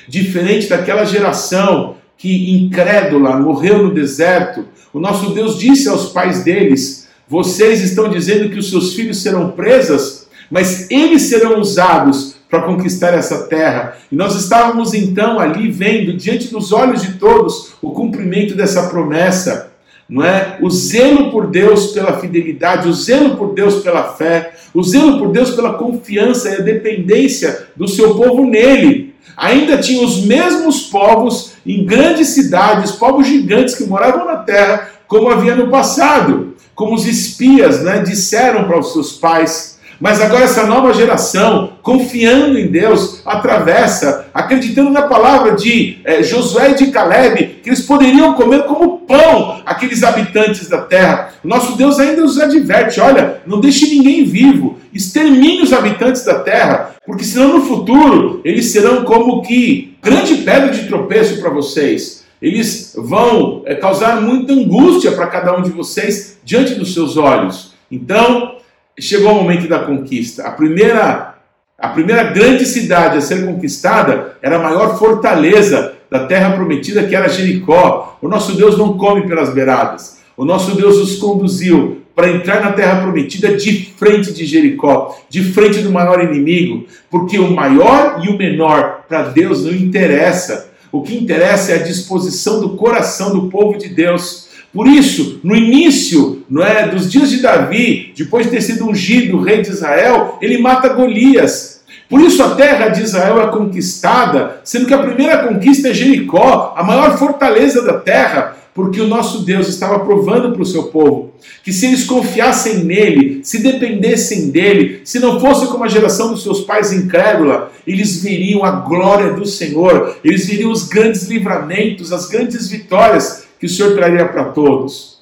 Diferente 0.09 0.69
daquela 0.69 1.05
geração 1.05 1.97
que, 2.17 2.55
incrédula, 2.55 3.39
morreu 3.39 3.83
no 3.83 3.95
deserto, 3.95 4.67
o 4.93 4.99
nosso 4.99 5.35
Deus 5.35 5.59
disse 5.59 5.89
aos 5.89 6.11
pais 6.11 6.43
deles: 6.43 7.09
Vocês 7.29 7.81
estão 7.83 8.09
dizendo 8.09 8.49
que 8.49 8.59
os 8.59 8.71
seus 8.71 8.95
filhos 8.95 9.23
serão 9.23 9.53
presas, 9.53 10.29
mas 10.51 10.91
eles 10.91 11.23
serão 11.23 11.61
usados 11.61 12.36
para 12.49 12.63
conquistar 12.63 13.15
essa 13.15 13.45
terra. 13.45 13.97
E 14.11 14.15
nós 14.15 14.35
estávamos 14.35 14.95
então 14.95 15.39
ali 15.39 15.71
vendo, 15.71 16.17
diante 16.17 16.49
dos 16.49 16.73
olhos 16.73 17.03
de 17.03 17.15
todos, 17.15 17.75
o 17.83 17.91
cumprimento 17.91 18.55
dessa 18.55 18.89
promessa 18.89 19.75
não 20.09 20.25
é? 20.25 20.57
O 20.61 20.71
zelo 20.71 21.31
por 21.33 21.49
Deus 21.49 21.89
pela 21.89 22.21
fidelidade, 22.21 22.89
o 22.89 22.93
zelo 22.93 23.37
por 23.37 23.55
Deus 23.55 23.83
pela 23.83 24.15
fé, 24.15 24.55
o 24.73 24.83
zelo 24.83 25.19
por 25.19 25.33
Deus 25.33 25.51
pela 25.51 25.75
confiança 25.75 26.49
e 26.49 26.55
a 26.55 26.61
dependência 26.61 27.67
do 27.75 27.89
seu 27.89 28.15
povo 28.15 28.45
nele. 28.45 29.15
Ainda 29.37 29.79
tinha 29.79 30.05
os 30.05 30.25
mesmos 30.25 30.83
povos 30.83 31.55
em 31.67 31.85
grandes 31.85 32.29
cidades, 32.29 32.93
povos 32.93 33.27
gigantes 33.27 33.75
que 33.75 33.85
moravam 33.85 34.25
na 34.25 34.37
terra, 34.37 34.91
como 35.09 35.29
havia 35.29 35.57
no 35.57 35.71
passado, 35.71 36.55
como 36.75 36.95
os 36.95 37.07
espias, 37.07 37.83
né, 37.83 37.99
disseram 38.01 38.65
para 38.65 38.79
os 38.79 38.93
seus 38.93 39.13
pais 39.13 39.76
mas 40.01 40.21
agora 40.21 40.45
essa 40.45 40.67
nova 40.67 40.93
geração, 40.93 41.73
confiando 41.83 42.59
em 42.59 42.67
Deus, 42.69 43.23
atravessa, 43.25 44.27
acreditando 44.33 44.91
na 44.91 45.03
palavra 45.03 45.53
de 45.53 45.99
é, 46.05 46.23
Josué 46.23 46.73
e 46.73 46.75
de 46.75 46.87
Caleb, 46.89 47.61
que 47.63 47.69
eles 47.69 47.81
poderiam 47.81 48.35
comer 48.35 48.65
como 48.65 48.99
pão 48.99 49.61
aqueles 49.65 50.03
habitantes 50.03 50.69
da 50.69 50.79
terra. 50.79 51.35
Nosso 51.43 51.77
Deus 51.77 51.99
ainda 51.99 52.25
os 52.25 52.39
adverte: 52.39 53.01
olha, 53.01 53.41
não 53.47 53.61
deixe 53.61 53.87
ninguém 53.87 54.25
vivo, 54.25 54.79
extermine 54.93 55.63
os 55.63 55.73
habitantes 55.73 56.25
da 56.25 56.41
terra, 56.41 56.95
porque 57.07 57.25
senão 57.25 57.59
no 57.59 57.65
futuro 57.65 58.41
eles 58.45 58.67
serão 58.67 59.05
como 59.05 59.43
que 59.43 59.97
grande 60.03 60.37
pedra 60.37 60.71
de 60.71 60.87
tropeço 60.87 61.41
para 61.41 61.51
vocês. 61.51 62.25
Eles 62.41 62.95
vão 62.97 63.63
é, 63.65 63.75
causar 63.75 64.21
muita 64.21 64.53
angústia 64.53 65.13
para 65.13 65.27
cada 65.27 65.57
um 65.57 65.63
de 65.63 65.71
vocês 65.71 66.39
diante 66.45 66.75
dos 66.75 66.93
seus 66.93 67.17
olhos. 67.17 67.75
Então, 67.91 68.56
chegou 68.99 69.33
o 69.33 69.35
momento 69.35 69.69
da 69.69 69.81
conquista. 69.81 70.45
A 70.45 70.51
primeira, 70.51 71.35
a 71.79 71.89
primeira 71.89 72.25
grande 72.25 72.65
cidade 72.65 73.19
a 73.19 73.21
ser 73.21 73.45
conquistada 73.45 74.37
era 74.43 74.57
a 74.57 74.63
maior 74.63 74.99
fortaleza 74.99 75.95
da 76.11 76.27
terra 76.27 76.55
prometida, 76.55 77.05
que 77.05 77.15
era 77.15 77.29
Jericó. 77.29 78.19
O 78.23 78.29
nosso 78.29 78.57
Deus 78.57 78.79
não 78.79 78.97
come 78.97 79.27
pelas 79.27 79.53
beiradas. 79.53 80.19
O 80.37 80.45
nosso 80.45 80.77
Deus 80.77 80.97
os 80.97 81.17
conduziu 81.17 82.03
para 82.15 82.31
entrar 82.31 82.63
na 82.63 82.73
terra 82.73 83.03
prometida 83.03 83.55
de 83.57 83.93
frente 83.99 84.33
de 84.33 84.47
Jericó, 84.47 85.19
de 85.29 85.45
frente 85.45 85.81
do 85.81 85.93
maior 85.93 86.23
inimigo, 86.23 86.87
porque 87.11 87.39
o 87.39 87.51
maior 87.51 88.23
e 88.25 88.29
o 88.31 88.39
menor 88.39 89.05
para 89.07 89.25
Deus 89.25 89.65
não 89.65 89.73
interessa. 89.73 90.71
O 90.91 91.03
que 91.03 91.15
interessa 91.15 91.73
é 91.73 91.75
a 91.75 91.83
disposição 91.83 92.61
do 92.61 92.71
coração 92.71 93.35
do 93.35 93.51
povo 93.51 93.77
de 93.77 93.91
Deus 93.91 94.46
por 94.77 94.87
isso, 94.87 95.41
no 95.43 95.57
início 95.57 96.45
não 96.51 96.63
é, 96.63 96.87
dos 96.87 97.11
dias 97.11 97.31
de 97.31 97.41
Davi, 97.41 98.13
depois 98.15 98.45
de 98.45 98.53
ter 98.53 98.61
sido 98.61 98.87
ungido 98.87 99.41
rei 99.41 99.63
de 99.63 99.71
Israel, 99.71 100.37
ele 100.39 100.59
mata 100.59 100.91
Golias. 100.91 101.81
Por 102.11 102.21
isso 102.21 102.43
a 102.43 102.55
terra 102.55 102.89
de 102.89 103.03
Israel 103.03 103.41
é 103.41 103.47
conquistada, 103.47 104.61
sendo 104.63 104.85
que 104.85 104.93
a 104.93 104.99
primeira 104.99 105.49
conquista 105.49 105.89
é 105.89 105.95
Jericó, 105.95 106.75
a 106.77 106.85
maior 106.85 107.17
fortaleza 107.17 107.81
da 107.81 107.95
terra, 107.95 108.55
porque 108.75 109.01
o 109.01 109.09
nosso 109.09 109.47
Deus 109.47 109.67
estava 109.67 110.01
provando 110.01 110.53
para 110.53 110.61
o 110.61 110.67
seu 110.67 110.85
povo 110.85 111.33
que 111.65 111.73
se 111.73 111.87
eles 111.87 112.05
confiassem 112.05 112.85
nele, 112.85 113.41
se 113.43 113.63
dependessem 113.63 114.51
dele, 114.51 115.01
se 115.05 115.19
não 115.19 115.41
fosse 115.41 115.67
como 115.67 115.85
a 115.85 115.89
geração 115.89 116.31
dos 116.31 116.43
seus 116.43 116.61
pais 116.61 116.93
incrédula, 116.93 117.73
eles 117.87 118.23
veriam 118.23 118.65
a 118.65 118.71
glória 118.71 119.33
do 119.33 119.45
Senhor, 119.45 120.17
eles 120.23 120.47
veriam 120.47 120.71
os 120.71 120.85
grandes 120.85 121.25
livramentos, 121.25 122.13
as 122.13 122.29
grandes 122.29 122.69
vitórias 122.69 123.46
que 123.59 123.67
o 123.67 123.69
Senhor 123.69 123.95
traria 123.95 124.27
para 124.27 124.45
todos. 124.47 125.17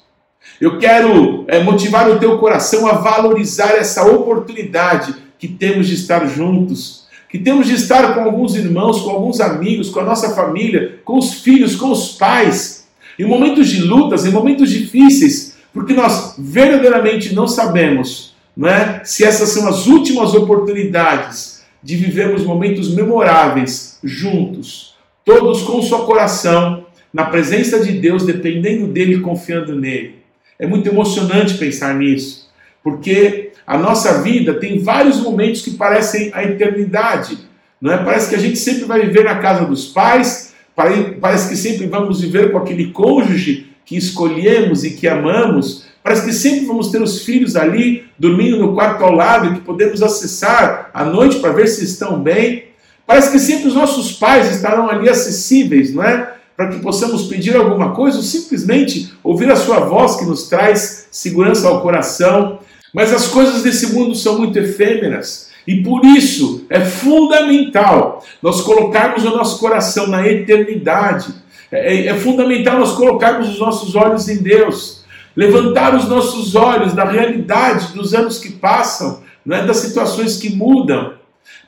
Eu 0.59 0.77
quero 0.77 1.45
é, 1.47 1.61
motivar 1.63 2.09
o 2.09 2.19
teu 2.19 2.37
coração 2.37 2.87
a 2.87 2.93
valorizar 2.93 3.71
essa 3.71 4.05
oportunidade 4.05 5.15
que 5.37 5.47
temos 5.47 5.87
de 5.87 5.95
estar 5.95 6.25
juntos, 6.27 7.05
que 7.29 7.39
temos 7.39 7.67
de 7.67 7.73
estar 7.73 8.13
com 8.13 8.21
alguns 8.21 8.55
irmãos, 8.55 9.01
com 9.01 9.09
alguns 9.09 9.41
amigos, 9.41 9.89
com 9.89 9.99
a 9.99 10.05
nossa 10.05 10.33
família, 10.33 10.99
com 11.03 11.17
os 11.17 11.35
filhos, 11.35 11.75
com 11.75 11.91
os 11.91 12.13
pais, 12.13 12.87
em 13.19 13.25
momentos 13.25 13.67
de 13.67 13.81
lutas, 13.81 14.25
em 14.25 14.31
momentos 14.31 14.69
difíceis, 14.69 15.57
porque 15.73 15.93
nós 15.93 16.35
verdadeiramente 16.37 17.33
não 17.35 17.47
sabemos 17.47 18.35
não 18.55 18.69
é, 18.69 19.03
se 19.03 19.25
essas 19.25 19.49
são 19.49 19.67
as 19.67 19.85
últimas 19.85 20.33
oportunidades 20.33 21.63
de 21.83 21.97
vivermos 21.97 22.43
momentos 22.43 22.93
memoráveis 22.93 23.99
juntos, 24.01 24.95
todos 25.25 25.61
com 25.63 25.79
o 25.79 25.83
seu 25.83 25.99
coração 25.99 26.84
na 27.15 27.23
presença 27.23 27.79
de 27.79 27.93
Deus, 27.93 28.25
dependendo 28.25 28.87
dele, 28.87 29.21
confiando 29.21 29.73
nele. 29.73 30.15
É 30.59 30.67
muito 30.67 30.89
emocionante 30.89 31.53
pensar 31.53 31.95
nisso, 31.95 32.51
porque 32.83 33.51
a 33.65 33.77
nossa 33.77 34.21
vida 34.21 34.55
tem 34.55 34.79
vários 34.79 35.21
momentos 35.21 35.61
que 35.61 35.71
parecem 35.71 36.29
a 36.33 36.43
eternidade. 36.43 37.37
Não 37.79 37.93
é? 37.93 38.03
Parece 38.03 38.27
que 38.27 38.35
a 38.35 38.37
gente 38.37 38.59
sempre 38.59 38.83
vai 38.83 38.99
viver 38.99 39.23
na 39.23 39.35
casa 39.39 39.63
dos 39.63 39.85
pais, 39.85 40.53
parece 41.21 41.47
que 41.47 41.55
sempre 41.55 41.87
vamos 41.87 42.19
viver 42.19 42.51
com 42.51 42.57
aquele 42.57 42.91
cônjuge 42.91 43.67
que 43.85 43.95
escolhemos 43.95 44.83
e 44.83 44.91
que 44.91 45.07
amamos. 45.07 45.85
Parece 46.03 46.25
que 46.25 46.33
sempre 46.33 46.65
vamos 46.65 46.91
ter 46.91 47.01
os 47.01 47.23
filhos 47.23 47.55
ali 47.55 48.03
dormindo 48.19 48.59
no 48.59 48.73
quarto 48.73 49.01
ao 49.05 49.13
lado 49.13 49.53
que 49.53 49.61
podemos 49.61 50.03
acessar 50.03 50.91
à 50.93 51.05
noite 51.05 51.39
para 51.39 51.53
ver 51.53 51.67
se 51.67 51.85
estão 51.85 52.21
bem. 52.21 52.65
Parece 53.07 53.31
que 53.31 53.39
sempre 53.39 53.69
os 53.69 53.73
nossos 53.73 54.11
pais 54.11 54.53
estarão 54.53 54.89
ali 54.89 55.07
acessíveis, 55.07 55.93
não 55.93 56.03
é? 56.03 56.34
Para 56.55 56.69
que 56.69 56.79
possamos 56.79 57.27
pedir 57.27 57.55
alguma 57.55 57.91
coisa 57.91 58.17
ou 58.17 58.23
simplesmente 58.23 59.13
ouvir 59.23 59.51
a 59.51 59.55
Sua 59.55 59.79
voz 59.79 60.15
que 60.15 60.25
nos 60.25 60.47
traz 60.47 61.07
segurança 61.11 61.67
ao 61.67 61.81
coração. 61.81 62.59
Mas 62.93 63.13
as 63.13 63.27
coisas 63.27 63.61
desse 63.61 63.93
mundo 63.93 64.15
são 64.15 64.37
muito 64.37 64.57
efêmeras 64.57 65.49
e 65.67 65.81
por 65.83 66.05
isso 66.05 66.65
é 66.69 66.79
fundamental 66.79 68.23
nós 68.41 68.61
colocarmos 68.61 69.25
o 69.25 69.31
nosso 69.31 69.59
coração 69.59 70.07
na 70.07 70.27
eternidade. 70.27 71.33
É, 71.71 71.93
é, 71.93 72.07
é 72.07 72.13
fundamental 72.15 72.79
nós 72.79 72.93
colocarmos 72.93 73.49
os 73.49 73.59
nossos 73.59 73.95
olhos 73.95 74.29
em 74.29 74.37
Deus, 74.37 75.03
levantar 75.35 75.95
os 75.95 76.07
nossos 76.07 76.55
olhos 76.55 76.93
da 76.93 77.03
realidade 77.03 77.93
dos 77.93 78.13
anos 78.13 78.37
que 78.37 78.51
passam, 78.51 79.23
não 79.45 79.57
é 79.57 79.65
das 79.65 79.77
situações 79.77 80.37
que 80.37 80.55
mudam, 80.55 81.13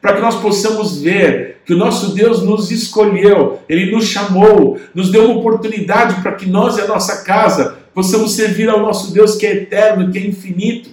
para 0.01 0.13
que 0.13 0.21
nós 0.21 0.35
possamos 0.35 1.01
ver 1.01 1.56
que 1.67 1.73
o 1.73 1.77
nosso 1.77 2.15
Deus 2.15 2.41
nos 2.41 2.71
escolheu, 2.71 3.59
Ele 3.67 3.91
nos 3.91 4.05
chamou, 4.05 4.79
nos 4.95 5.11
deu 5.11 5.25
uma 5.25 5.39
oportunidade 5.39 6.21
para 6.21 6.31
que 6.31 6.45
nós 6.45 6.77
e 6.77 6.81
a 6.81 6.87
nossa 6.87 7.25
casa 7.25 7.77
possamos 7.93 8.35
servir 8.35 8.69
ao 8.69 8.79
nosso 8.79 9.13
Deus 9.13 9.35
que 9.35 9.45
é 9.45 9.51
eterno, 9.51 10.09
que 10.09 10.17
é 10.17 10.25
infinito. 10.25 10.89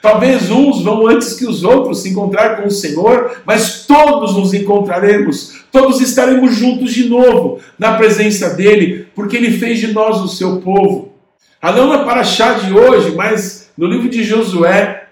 Talvez 0.00 0.50
uns 0.50 0.80
vão 0.80 1.06
antes 1.06 1.34
que 1.34 1.46
os 1.46 1.62
outros 1.62 2.00
se 2.00 2.08
encontrar 2.08 2.56
com 2.56 2.68
o 2.68 2.70
Senhor, 2.70 3.42
mas 3.44 3.84
todos 3.86 4.34
nos 4.34 4.54
encontraremos, 4.54 5.56
todos 5.70 6.00
estaremos 6.00 6.56
juntos 6.56 6.94
de 6.94 7.06
novo 7.06 7.60
na 7.78 7.98
presença 7.98 8.48
dEle, 8.48 9.06
porque 9.14 9.36
Ele 9.36 9.58
fez 9.58 9.78
de 9.78 9.92
nós 9.92 10.22
o 10.22 10.28
seu 10.28 10.56
povo. 10.62 11.12
Ah, 11.60 11.70
não 11.70 11.86
na 11.86 11.98
Paraxá 11.98 12.54
de 12.54 12.72
hoje, 12.72 13.14
mas 13.14 13.70
no 13.76 13.86
livro 13.86 14.08
de 14.08 14.24
Josué, 14.24 15.04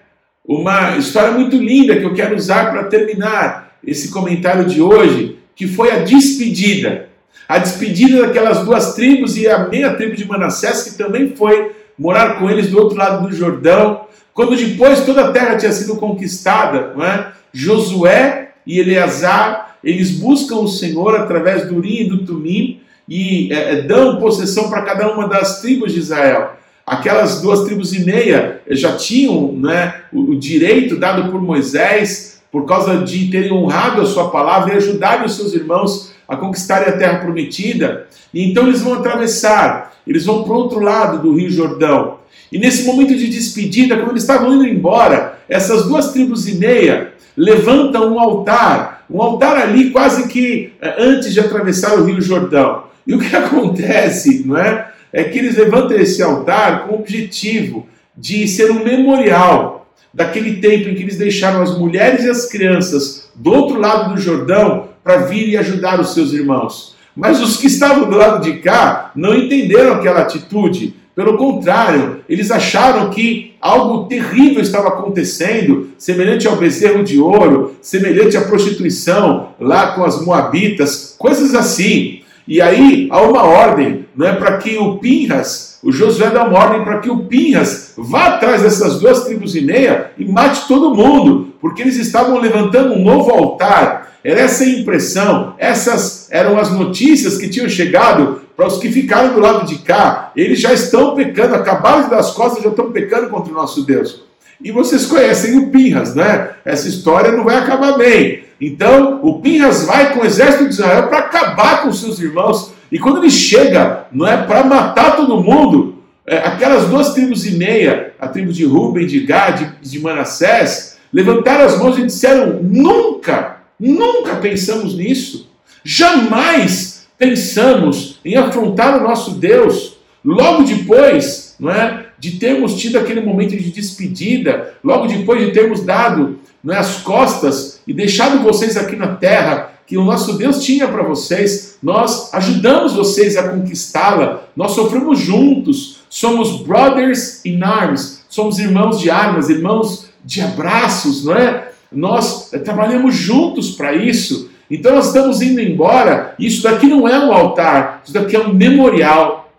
uma 0.43 0.97
história 0.97 1.33
muito 1.33 1.55
linda 1.55 1.97
que 1.97 2.03
eu 2.03 2.15
quero 2.15 2.35
usar 2.35 2.71
para 2.71 2.85
terminar 2.85 3.72
esse 3.85 4.09
comentário 4.09 4.65
de 4.65 4.81
hoje, 4.81 5.37
que 5.55 5.67
foi 5.67 5.91
a 5.91 5.99
despedida. 5.99 7.09
A 7.47 7.57
despedida 7.57 8.21
daquelas 8.21 8.63
duas 8.63 8.95
tribos 8.95 9.37
e 9.37 9.47
a 9.47 9.67
meia 9.67 9.93
tribo 9.95 10.15
de 10.15 10.27
Manassés, 10.27 10.83
que 10.83 10.97
também 10.97 11.35
foi 11.35 11.71
morar 11.97 12.39
com 12.39 12.49
eles 12.49 12.69
do 12.69 12.79
outro 12.79 12.97
lado 12.97 13.27
do 13.27 13.35
Jordão. 13.35 14.05
Quando 14.33 14.55
depois 14.55 15.05
toda 15.05 15.25
a 15.25 15.31
terra 15.31 15.57
tinha 15.57 15.71
sido 15.71 15.97
conquistada, 15.97 16.93
é? 17.03 17.33
Josué 17.51 18.53
e 18.65 18.79
Eleazar, 18.79 19.77
eles 19.83 20.11
buscam 20.11 20.55
o 20.55 20.67
Senhor 20.67 21.15
através 21.15 21.67
do 21.67 21.77
Urim 21.77 22.01
e 22.01 22.09
do 22.09 22.25
Tumim 22.25 22.81
e 23.07 23.51
é, 23.51 23.81
dão 23.81 24.17
possessão 24.17 24.69
para 24.69 24.81
cada 24.81 25.13
uma 25.13 25.27
das 25.27 25.61
tribos 25.61 25.93
de 25.93 25.99
Israel. 25.99 26.57
Aquelas 26.85 27.41
duas 27.41 27.65
tribos 27.65 27.93
e 27.93 28.03
meia 28.03 28.61
já 28.69 28.95
tinham 28.95 29.51
né, 29.53 30.01
o, 30.11 30.31
o 30.31 30.39
direito 30.39 30.97
dado 30.97 31.29
por 31.29 31.41
Moisés 31.41 32.41
por 32.53 32.67
causa 32.67 32.97
de 32.97 33.31
terem 33.31 33.51
honrado 33.51 33.99
a 33.99 34.05
sua 34.05 34.29
palavra 34.29 34.75
e 34.75 34.77
ajudarem 34.77 35.25
os 35.25 35.35
seus 35.35 35.55
irmãos 35.55 36.13
a 36.27 36.37
conquistarem 36.37 36.87
a 36.87 36.95
terra 36.95 37.17
prometida. 37.17 38.05
E 38.31 38.47
então 38.47 38.67
eles 38.67 38.79
vão 38.79 38.93
atravessar, 38.93 39.91
eles 40.05 40.23
vão 40.23 40.43
para 40.43 40.53
o 40.53 40.57
outro 40.57 40.79
lado 40.79 41.19
do 41.19 41.35
Rio 41.35 41.49
Jordão. 41.49 42.19
E 42.51 42.59
nesse 42.59 42.85
momento 42.85 43.15
de 43.15 43.27
despedida, 43.27 43.95
quando 43.97 44.11
eles 44.11 44.21
estavam 44.21 44.53
indo 44.53 44.67
embora, 44.67 45.39
essas 45.49 45.87
duas 45.87 46.11
tribos 46.11 46.47
e 46.47 46.53
meia 46.53 47.13
levantam 47.35 48.13
um 48.13 48.19
altar, 48.19 49.03
um 49.09 49.19
altar 49.19 49.57
ali 49.57 49.89
quase 49.89 50.27
que 50.27 50.73
eh, 50.79 50.95
antes 50.99 51.33
de 51.33 51.39
atravessar 51.39 51.97
o 51.97 52.05
Rio 52.05 52.21
Jordão. 52.21 52.83
E 53.07 53.15
o 53.15 53.19
que 53.19 53.33
acontece, 53.35 54.43
não 54.45 54.55
é? 54.55 54.91
É 55.11 55.23
que 55.23 55.39
eles 55.39 55.57
levantam 55.57 55.97
esse 55.97 56.21
altar 56.21 56.85
com 56.85 56.93
o 56.93 56.99
objetivo 56.99 57.87
de 58.15 58.47
ser 58.47 58.69
um 58.69 58.83
memorial 58.83 59.82
daquele 60.13 60.57
tempo 60.57 60.89
em 60.89 60.95
que 60.95 61.03
eles 61.03 61.17
deixaram 61.17 61.61
as 61.61 61.77
mulheres 61.77 62.23
e 62.23 62.29
as 62.29 62.45
crianças 62.45 63.29
do 63.35 63.51
outro 63.51 63.79
lado 63.79 64.13
do 64.13 64.21
Jordão 64.21 64.89
para 65.03 65.25
vir 65.25 65.49
e 65.49 65.57
ajudar 65.57 65.99
os 65.99 66.13
seus 66.13 66.33
irmãos. 66.33 66.95
Mas 67.15 67.41
os 67.41 67.57
que 67.57 67.67
estavam 67.67 68.09
do 68.09 68.15
lado 68.15 68.43
de 68.43 68.59
cá 68.59 69.11
não 69.15 69.35
entenderam 69.35 69.93
aquela 69.93 70.21
atitude. 70.21 70.95
Pelo 71.15 71.37
contrário, 71.37 72.21
eles 72.27 72.49
acharam 72.49 73.11
que 73.11 73.53
algo 73.61 74.05
terrível 74.07 74.61
estava 74.61 74.87
acontecendo, 74.87 75.89
semelhante 75.97 76.47
ao 76.47 76.55
bezerro 76.55 77.03
de 77.03 77.19
ouro, 77.19 77.75
semelhante 77.81 78.35
à 78.35 78.41
prostituição 78.41 79.49
lá 79.59 79.93
com 79.93 80.03
as 80.03 80.23
moabitas, 80.23 81.15
coisas 81.19 81.53
assim. 81.53 82.21
E 82.47 82.59
aí 82.59 83.07
há 83.11 83.21
uma 83.21 83.43
ordem, 83.43 84.05
não 84.15 84.27
é 84.27 84.33
para 84.33 84.57
que 84.57 84.75
o 84.77 84.97
Pinhas, 84.97 85.72
o 85.83 85.91
Josué 85.91 86.29
dá 86.29 86.45
uma 86.45 86.57
ordem 86.57 86.83
para 86.83 86.99
que 86.99 87.09
o 87.09 87.25
Pinhas 87.25 87.93
vá 87.97 88.27
atrás 88.27 88.61
dessas 88.61 88.99
duas 88.99 89.25
tribos 89.25 89.53
e 89.55 89.61
meia 89.61 90.11
e 90.17 90.25
mate 90.25 90.67
todo 90.67 90.95
mundo, 90.95 91.53
porque 91.59 91.81
eles 91.81 91.97
estavam 91.97 92.39
levantando 92.39 92.93
um 92.93 93.03
novo 93.03 93.31
altar. 93.31 94.13
Era 94.23 94.39
essa 94.39 94.63
a 94.63 94.69
impressão, 94.69 95.55
essas 95.57 96.29
eram 96.31 96.57
as 96.57 96.71
notícias 96.71 97.37
que 97.37 97.49
tinham 97.49 97.67
chegado 97.67 98.41
para 98.55 98.67
os 98.67 98.77
que 98.77 98.89
ficaram 98.89 99.33
do 99.33 99.41
lado 99.41 99.65
de 99.65 99.79
cá. 99.79 100.31
Eles 100.35 100.59
já 100.59 100.71
estão 100.71 101.15
pecando, 101.15 101.55
acabaram 101.55 102.03
de 102.03 102.09
dar 102.09 102.19
as 102.19 102.31
costas, 102.31 102.63
já 102.63 102.69
estão 102.69 102.91
pecando 102.91 103.29
contra 103.29 103.51
o 103.51 103.55
nosso 103.55 103.85
Deus. 103.85 104.23
E 104.63 104.71
vocês 104.71 105.05
conhecem 105.05 105.57
o 105.57 105.69
Pinhas, 105.69 106.15
né? 106.15 106.51
Essa 106.63 106.87
história 106.87 107.33
não 107.33 107.43
vai 107.43 107.57
acabar 107.57 107.97
bem. 107.97 108.45
Então, 108.61 109.19
o 109.21 109.41
Pinhas 109.41 109.83
vai 109.83 110.13
com 110.13 110.21
o 110.21 110.25
exército 110.25 110.65
de 110.65 110.69
Israel 110.75 111.07
para 111.07 111.19
acabar 111.19 111.83
com 111.83 111.91
seus 111.91 112.19
irmãos. 112.19 112.71
E 112.91 112.99
quando 112.99 113.17
ele 113.17 113.31
chega, 113.31 114.05
não 114.11 114.27
é 114.27 114.37
para 114.37 114.63
matar 114.63 115.15
todo 115.15 115.41
mundo, 115.41 116.03
é, 116.25 116.37
aquelas 116.37 116.87
duas 116.87 117.13
tribos 117.13 117.45
e 117.45 117.51
meia, 117.57 118.13
a 118.19 118.27
tribo 118.27 118.51
de 118.51 118.65
Ruben, 118.65 119.05
de 119.05 119.21
Gad, 119.21 119.73
de 119.81 119.99
Manassés, 119.99 120.97
levantaram 121.11 121.65
as 121.65 121.77
mãos 121.77 121.97
e 121.97 122.05
disseram: 122.05 122.61
nunca, 122.61 123.57
nunca 123.79 124.35
pensamos 124.35 124.95
nisso. 124.95 125.49
Jamais 125.83 127.07
pensamos 127.17 128.19
em 128.23 128.35
afrontar 128.35 128.97
o 128.97 129.03
nosso 129.03 129.31
Deus. 129.31 129.97
Logo 130.23 130.63
depois, 130.63 131.55
não 131.59 131.69
é, 131.69 132.05
de 132.17 132.39
termos 132.39 132.75
tido 132.75 132.97
aquele 132.97 133.19
momento 133.19 133.51
de 133.51 133.69
despedida, 133.69 134.75
logo 134.81 135.07
depois 135.07 135.45
de 135.45 135.51
termos 135.51 135.83
dado 135.83 136.39
não 136.63 136.73
é, 136.73 136.77
as 136.77 137.01
costas 137.01 137.81
e 137.85 137.93
deixado 137.93 138.41
vocês 138.41 138.77
aqui 138.77 138.95
na 138.95 139.15
terra 139.15 139.72
que 139.85 139.97
o 139.97 140.03
nosso 140.03 140.37
Deus 140.37 140.63
tinha 140.63 140.87
para 140.87 141.03
vocês, 141.03 141.77
nós 141.81 142.33
ajudamos 142.33 142.93
vocês 142.93 143.35
a 143.35 143.49
conquistá-la, 143.49 144.43
nós 144.55 144.71
sofremos 144.71 145.19
juntos, 145.19 145.97
somos 146.09 146.61
brothers 146.61 147.43
in 147.45 147.61
arms, 147.61 148.23
somos 148.29 148.59
irmãos 148.59 148.99
de 148.99 149.09
armas, 149.09 149.49
irmãos 149.49 150.07
de 150.23 150.41
abraços, 150.41 151.25
não 151.25 151.35
é? 151.35 151.71
Nós 151.91 152.49
trabalhamos 152.63 153.15
juntos 153.15 153.71
para 153.71 153.93
isso. 153.93 154.49
Então 154.69 154.95
nós 154.95 155.07
estamos 155.07 155.41
indo 155.41 155.59
embora. 155.59 156.33
Isso 156.39 156.63
daqui 156.63 156.87
não 156.87 157.07
é 157.07 157.19
um 157.19 157.31
altar, 157.31 158.01
isso 158.03 158.13
daqui 158.13 158.35
é 158.35 158.39
um 158.39 158.53
memorial. 158.53 159.51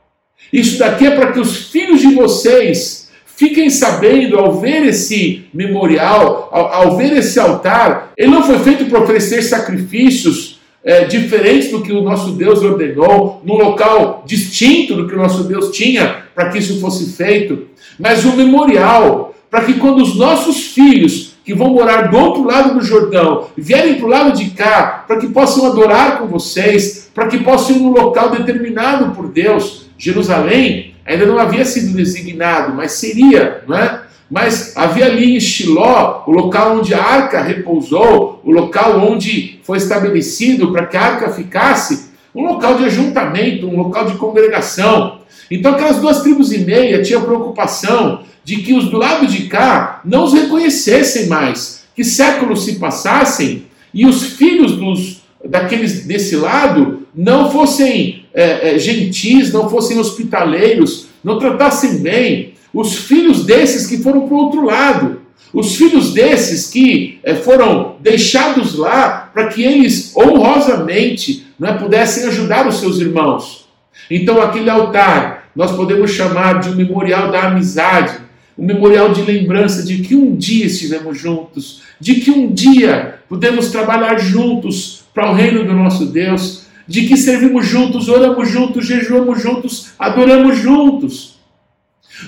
Isso 0.53 0.79
daqui 0.79 1.07
é 1.07 1.11
para 1.11 1.33
que 1.33 1.41
os 1.41 1.69
filhos 1.69 2.01
de 2.01 2.15
vocês 2.15 3.04
Fiquem 3.37 3.69
sabendo, 3.69 4.39
ao 4.39 4.61
ver 4.61 4.87
esse 4.87 5.47
memorial, 5.53 6.49
ao, 6.53 6.73
ao 6.73 6.97
ver 6.97 7.17
esse 7.17 7.39
altar, 7.41 8.13
ele 8.17 8.31
não 8.31 8.45
foi 8.45 8.59
feito 8.61 8.85
para 8.87 9.01
oferecer 9.01 9.43
sacrifícios 9.43 10.61
é, 10.85 11.05
diferentes 11.05 11.71
do 11.71 11.83
que 11.83 11.93
o 11.93 12.03
nosso 12.03 12.33
Deus 12.33 12.63
ordenou, 12.63 13.41
num 13.45 13.55
local 13.55 14.23
distinto 14.27 14.95
do 14.95 15.09
que 15.09 15.15
o 15.15 15.19
nosso 15.19 15.45
Deus 15.45 15.71
tinha 15.71 16.25
para 16.35 16.51
que 16.51 16.59
isso 16.59 16.81
fosse 16.81 17.13
feito, 17.13 17.67
mas 17.99 18.25
um 18.25 18.37
memorial 18.37 19.35
para 19.51 19.65
que 19.65 19.75
quando 19.75 20.03
os 20.03 20.17
nossos 20.17 20.69
filhos 20.69 21.35
que 21.45 21.55
vão 21.55 21.73
morar 21.73 22.11
do 22.11 22.19
outro 22.19 22.45
lado 22.45 22.75
do 22.75 22.85
Jordão 22.85 23.49
vierem 23.57 23.97
para 23.97 24.07
o 24.07 24.11
lado 24.11 24.37
de 24.37 24.51
cá, 24.51 25.05
para 25.07 25.19
que 25.19 25.29
possam 25.29 25.67
adorar 25.67 26.19
com 26.19 26.27
vocês, 26.27 27.11
para 27.15 27.29
que 27.29 27.39
possam 27.39 27.77
ir 27.77 27.79
num 27.81 27.93
local 27.93 28.31
determinado 28.31 29.15
por 29.15 29.29
Deus, 29.29 29.87
Jerusalém 29.99 30.94
ainda 31.05 31.27
não 31.27 31.39
havia 31.39 31.65
sido 31.65 31.95
designado, 31.95 32.75
mas 32.75 32.93
seria, 32.93 33.63
não 33.67 33.77
é? 33.77 34.03
Mas 34.31 34.77
havia 34.77 35.07
ali 35.07 35.37
em 35.37 35.41
Shiló, 35.41 36.25
o 36.27 36.33
local 36.33 36.79
onde 36.79 36.95
a 36.95 37.03
arca 37.03 37.43
repousou, 37.43 38.41
o 38.43 38.51
local 38.51 38.99
onde 39.01 39.61
foi 39.63 39.79
estabelecido 39.79 40.73
para 40.73 40.87
que 40.87 40.97
a 40.97 41.03
arca 41.03 41.31
ficasse, 41.31 42.11
um 42.35 42.43
local 42.43 42.77
de 42.77 42.85
ajuntamento, 42.85 43.69
um 43.69 43.77
local 43.77 44.07
de 44.07 44.17
congregação. 44.17 45.21
Então 45.51 45.75
aquelas 45.75 46.01
duas 46.01 46.23
tribos 46.23 46.53
e 46.53 46.59
meia 46.59 47.03
tinham 47.03 47.23
preocupação 47.23 48.23
de 48.43 48.57
que 48.57 48.75
os 48.75 48.87
do 48.91 48.99
lado 48.99 49.27
de 49.27 49.45
cá 49.45 50.01
não 50.05 50.25
os 50.25 50.33
reconhecessem 50.33 51.27
mais, 51.27 51.85
que 51.95 52.03
séculos 52.03 52.65
se 52.65 52.77
passassem 52.77 53.67
e 53.93 54.07
os 54.07 54.23
filhos 54.33 54.73
dos, 54.73 55.23
daqueles 55.45 56.05
desse 56.07 56.35
lado 56.35 57.07
não 57.15 57.51
fossem 57.51 58.24
é, 58.35 58.75
é, 58.75 58.79
gentis, 58.79 59.53
não 59.53 59.71
fossem 59.71 59.99
hospitaleiros, 59.99 61.07
não 61.23 61.39
tratassem 61.39 61.99
bem 61.99 62.55
os 62.73 62.97
filhos 62.97 63.47
desses 63.47 63.87
que 63.87 63.99
foram 63.99 64.27
para 64.27 64.35
o 64.35 64.39
outro 64.39 64.65
lado, 64.65 65.21
os 65.53 65.77
filhos 65.77 66.13
desses 66.13 66.69
que 66.69 67.21
é, 67.23 67.37
foram 67.37 67.95
deixados 68.01 68.75
lá 68.75 69.31
para 69.33 69.47
que 69.47 69.63
eles 69.63 70.13
honrosamente 70.17 71.47
não 71.57 71.69
é, 71.69 71.75
pudessem 71.75 72.25
ajudar 72.25 72.67
os 72.67 72.81
seus 72.81 72.99
irmãos. 72.99 73.69
Então, 74.11 74.43
aquele 74.43 74.69
altar 74.69 75.49
nós 75.55 75.71
podemos 75.71 76.11
chamar 76.11 76.59
de 76.59 76.71
um 76.71 76.75
memorial 76.75 77.31
da 77.31 77.45
amizade, 77.45 78.19
um 78.59 78.67
memorial 78.67 79.13
de 79.13 79.23
lembrança 79.23 79.85
de 79.85 79.99
que 79.99 80.17
um 80.17 80.35
dia 80.35 80.67
estivemos 80.67 81.17
juntos, 81.17 81.83
de 82.01 82.17
que 82.17 82.33
um 82.33 82.53
dia 82.53 83.21
pudemos 83.29 83.71
trabalhar 83.71 84.19
juntos 84.19 85.05
para 85.15 85.31
o 85.31 85.35
reino 85.35 85.65
do 85.65 85.73
nosso 85.73 86.07
Deus 86.07 86.64
de 86.87 87.07
que 87.07 87.17
servimos 87.17 87.67
juntos, 87.67 88.09
oramos 88.09 88.49
juntos, 88.49 88.87
jejuamos 88.87 89.41
juntos, 89.41 89.89
adoramos 89.99 90.59
juntos. 90.59 91.35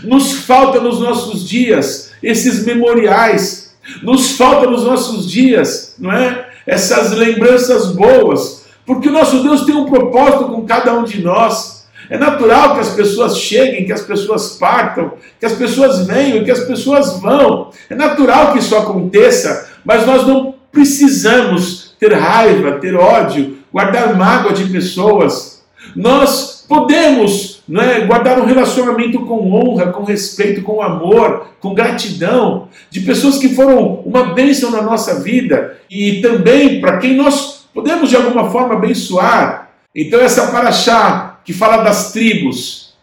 Nos 0.02 0.32
falta 0.32 0.80
nos 0.80 0.98
nossos 1.00 1.48
dias 1.48 2.12
esses 2.22 2.64
memoriais, 2.64 3.76
nos 4.02 4.32
falta 4.32 4.68
nos 4.68 4.84
nossos 4.84 5.30
dias, 5.30 5.94
não 5.98 6.10
é? 6.10 6.48
Essas 6.66 7.12
lembranças 7.12 7.92
boas, 7.92 8.64
porque 8.84 9.08
o 9.08 9.12
nosso 9.12 9.42
Deus 9.42 9.64
tem 9.64 9.74
um 9.74 9.86
propósito 9.86 10.46
com 10.46 10.66
cada 10.66 10.94
um 10.98 11.04
de 11.04 11.22
nós. 11.22 11.86
É 12.08 12.16
natural 12.16 12.74
que 12.74 12.80
as 12.80 12.90
pessoas 12.90 13.38
cheguem, 13.38 13.84
que 13.84 13.92
as 13.92 14.02
pessoas 14.02 14.56
partam, 14.58 15.12
que 15.38 15.46
as 15.46 15.54
pessoas 15.54 16.06
venham, 16.06 16.44
que 16.44 16.50
as 16.50 16.60
pessoas 16.60 17.20
vão. 17.20 17.70
É 17.90 17.94
natural 17.94 18.52
que 18.52 18.60
isso 18.60 18.76
aconteça, 18.76 19.68
mas 19.84 20.06
nós 20.06 20.26
não 20.26 20.54
precisamos 20.70 21.94
ter 21.98 22.12
raiva, 22.12 22.72
ter 22.72 22.94
ódio, 22.94 23.55
guardar 23.76 24.16
mágoa 24.16 24.54
de 24.54 24.64
pessoas. 24.70 25.62
Nós 25.94 26.64
podemos 26.66 27.62
não 27.68 27.82
é, 27.82 28.00
guardar 28.06 28.38
um 28.40 28.46
relacionamento 28.46 29.20
com 29.26 29.52
honra, 29.52 29.92
com 29.92 30.02
respeito, 30.02 30.62
com 30.62 30.80
amor, 30.80 31.48
com 31.60 31.74
gratidão, 31.74 32.68
de 32.88 33.00
pessoas 33.00 33.36
que 33.36 33.50
foram 33.50 33.96
uma 33.96 34.32
bênção 34.32 34.70
na 34.70 34.80
nossa 34.80 35.20
vida 35.22 35.76
e 35.90 36.22
também 36.22 36.80
para 36.80 36.96
quem 36.96 37.16
nós 37.16 37.66
podemos 37.74 38.08
de 38.08 38.16
alguma 38.16 38.50
forma 38.50 38.76
abençoar. 38.76 39.68
Então, 39.94 40.20
essa 40.20 40.46
paraxá 40.46 41.40
que 41.44 41.52
fala 41.52 41.84
das 41.84 42.12
tribos, 42.12 42.94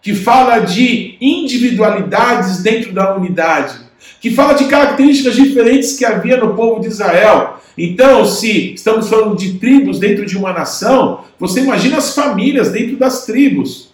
que 0.00 0.14
fala 0.14 0.60
de 0.60 1.14
individualidades 1.20 2.62
dentro 2.62 2.90
da 2.90 3.14
unidade, 3.14 3.74
que 4.20 4.30
fala 4.30 4.54
de 4.54 4.66
características 4.66 5.34
diferentes 5.34 5.98
que 5.98 6.04
havia 6.04 6.36
no 6.36 6.54
povo 6.54 6.80
de 6.80 6.88
Israel. 6.88 7.60
Então, 7.76 8.24
se 8.24 8.74
estamos 8.74 9.08
falando 9.08 9.36
de 9.36 9.54
tribos 9.54 9.98
dentro 9.98 10.26
de 10.26 10.36
uma 10.36 10.52
nação, 10.52 11.24
você 11.38 11.60
imagina 11.60 11.96
as 11.96 12.14
famílias 12.14 12.70
dentro 12.70 12.96
das 12.96 13.24
tribos. 13.24 13.90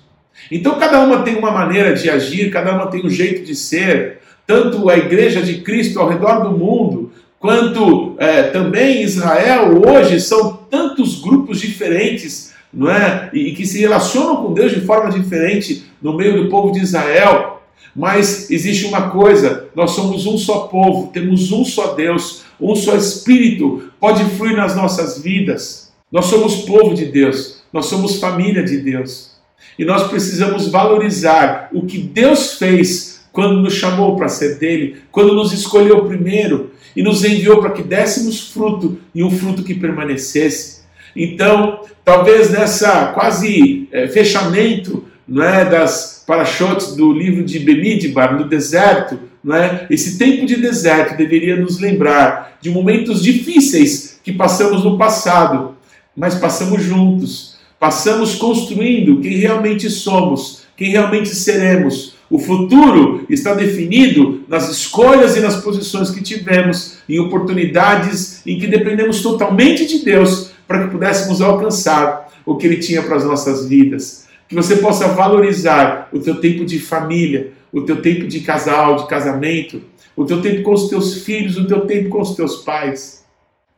Então, 0.50 0.78
cada 0.78 1.00
uma 1.00 1.22
tem 1.22 1.36
uma 1.36 1.50
maneira 1.50 1.94
de 1.94 2.10
agir, 2.10 2.50
cada 2.50 2.74
uma 2.74 2.88
tem 2.88 3.04
um 3.04 3.10
jeito 3.10 3.44
de 3.44 3.54
ser. 3.54 4.18
Tanto 4.46 4.88
a 4.88 4.96
igreja 4.96 5.42
de 5.42 5.60
Cristo 5.60 6.00
ao 6.00 6.08
redor 6.08 6.42
do 6.42 6.50
mundo, 6.50 7.12
quanto 7.38 8.16
é, 8.18 8.44
também 8.44 9.02
Israel 9.02 9.80
hoje, 9.86 10.20
são 10.20 10.58
tantos 10.70 11.20
grupos 11.20 11.60
diferentes 11.60 12.48
não 12.72 12.90
é? 12.90 13.30
E, 13.32 13.48
e 13.48 13.54
que 13.54 13.66
se 13.66 13.80
relacionam 13.80 14.36
com 14.36 14.52
Deus 14.52 14.72
de 14.72 14.80
forma 14.80 15.10
diferente 15.10 15.84
no 16.00 16.16
meio 16.16 16.42
do 16.42 16.50
povo 16.50 16.72
de 16.72 16.80
Israel. 16.80 17.57
Mas 17.98 18.48
existe 18.48 18.86
uma 18.86 19.10
coisa: 19.10 19.68
nós 19.74 19.90
somos 19.90 20.24
um 20.24 20.38
só 20.38 20.60
povo, 20.68 21.10
temos 21.12 21.50
um 21.50 21.64
só 21.64 21.94
Deus, 21.94 22.44
um 22.60 22.76
só 22.76 22.94
Espírito, 22.96 23.90
pode 23.98 24.24
fluir 24.36 24.56
nas 24.56 24.76
nossas 24.76 25.20
vidas. 25.20 25.92
Nós 26.10 26.26
somos 26.26 26.62
povo 26.62 26.94
de 26.94 27.06
Deus, 27.06 27.60
nós 27.72 27.86
somos 27.86 28.20
família 28.20 28.62
de 28.62 28.78
Deus. 28.78 29.32
E 29.76 29.84
nós 29.84 30.06
precisamos 30.06 30.68
valorizar 30.68 31.70
o 31.72 31.86
que 31.86 31.98
Deus 31.98 32.54
fez 32.54 33.20
quando 33.32 33.60
nos 33.60 33.74
chamou 33.74 34.16
para 34.16 34.28
ser 34.28 34.58
dele, 34.60 34.98
quando 35.10 35.34
nos 35.34 35.52
escolheu 35.52 36.04
primeiro 36.04 36.70
e 36.94 37.02
nos 37.02 37.24
enviou 37.24 37.60
para 37.60 37.70
que 37.70 37.82
dessemos 37.82 38.48
fruto 38.48 38.98
e 39.12 39.24
um 39.24 39.30
fruto 39.30 39.64
que 39.64 39.74
permanecesse. 39.74 40.82
Então, 41.16 41.80
talvez 42.04 42.50
nessa 42.50 43.06
quase 43.08 43.88
é, 43.90 44.06
fechamento 44.06 45.04
não 45.28 45.42
é, 45.44 45.64
das 45.64 46.24
parachotes 46.26 46.94
do 46.94 47.12
livro 47.12 47.44
de 47.44 47.58
Bemidbar, 47.58 48.38
no 48.38 48.48
deserto, 48.48 49.18
não 49.44 49.54
é, 49.54 49.86
esse 49.90 50.16
tempo 50.18 50.46
de 50.46 50.56
deserto 50.56 51.16
deveria 51.16 51.56
nos 51.56 51.78
lembrar 51.78 52.58
de 52.60 52.70
momentos 52.70 53.22
difíceis 53.22 54.18
que 54.24 54.32
passamos 54.32 54.84
no 54.84 54.96
passado, 54.96 55.76
mas 56.16 56.34
passamos 56.34 56.82
juntos, 56.82 57.56
passamos 57.78 58.34
construindo 58.34 59.20
quem 59.20 59.36
realmente 59.36 59.88
somos, 59.90 60.62
quem 60.76 60.90
realmente 60.90 61.28
seremos. 61.28 62.14
O 62.30 62.38
futuro 62.38 63.24
está 63.28 63.54
definido 63.54 64.44
nas 64.48 64.68
escolhas 64.68 65.36
e 65.36 65.40
nas 65.40 65.56
posições 65.56 66.10
que 66.10 66.22
tivemos, 66.22 66.98
em 67.08 67.18
oportunidades 67.18 68.42
em 68.46 68.58
que 68.58 68.66
dependemos 68.66 69.22
totalmente 69.22 69.86
de 69.86 70.04
Deus 70.04 70.50
para 70.66 70.84
que 70.84 70.90
pudéssemos 70.90 71.40
alcançar 71.40 72.28
o 72.44 72.56
que 72.56 72.66
Ele 72.66 72.76
tinha 72.76 73.02
para 73.02 73.16
as 73.16 73.24
nossas 73.24 73.66
vidas. 73.66 74.27
Que 74.48 74.54
você 74.54 74.76
possa 74.76 75.08
valorizar 75.08 76.08
o 76.12 76.18
teu 76.18 76.40
tempo 76.40 76.64
de 76.64 76.80
família, 76.80 77.52
o 77.72 77.82
teu 77.82 78.00
tempo 78.00 78.26
de 78.26 78.40
casal, 78.40 78.96
de 78.96 79.06
casamento, 79.06 79.82
o 80.16 80.24
teu 80.24 80.40
tempo 80.40 80.62
com 80.62 80.72
os 80.72 80.88
teus 80.88 81.22
filhos, 81.22 81.56
o 81.56 81.66
teu 81.66 81.82
tempo 81.82 82.08
com 82.08 82.20
os 82.20 82.34
teus 82.34 82.56
pais. 82.56 83.24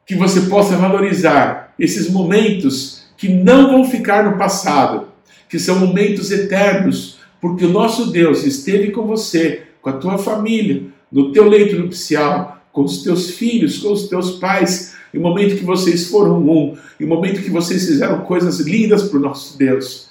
Que 0.07 0.15
você 0.15 0.43
possa 0.43 0.77
valorizar 0.77 1.75
esses 1.79 2.09
momentos 2.09 3.05
que 3.17 3.29
não 3.29 3.71
vão 3.71 3.85
ficar 3.85 4.25
no 4.25 4.39
passado, 4.39 5.09
que 5.49 5.59
são 5.59 5.79
momentos 5.79 6.31
eternos, 6.31 7.19
porque 7.41 7.65
o 7.65 7.71
nosso 7.71 8.11
Deus 8.11 8.45
esteve 8.45 8.91
com 8.91 9.07
você, 9.07 9.65
com 9.83 9.91
a 9.91 9.95
tua 9.95 10.19
família, 10.19 10.85
no 11.11 11.33
teu 11.33 11.49
leito 11.49 11.77
nupcial, 11.77 12.59
com 12.73 12.83
os 12.83 13.03
teus 13.03 13.31
filhos, 13.31 13.79
com 13.79 13.93
os 13.93 14.09
teus 14.09 14.33
pais, 14.33 14.95
em 15.13 15.19
momento 15.19 15.57
que 15.57 15.65
vocês 15.65 16.09
foram 16.09 16.39
um, 16.39 16.77
em 17.01 17.07
momento 17.07 17.43
que 17.43 17.51
vocês 17.51 17.87
fizeram 17.87 18.21
coisas 18.21 18.61
lindas 18.61 19.03
para 19.03 19.19
o 19.19 19.23
nosso 19.23 19.59
Deus. 19.59 20.10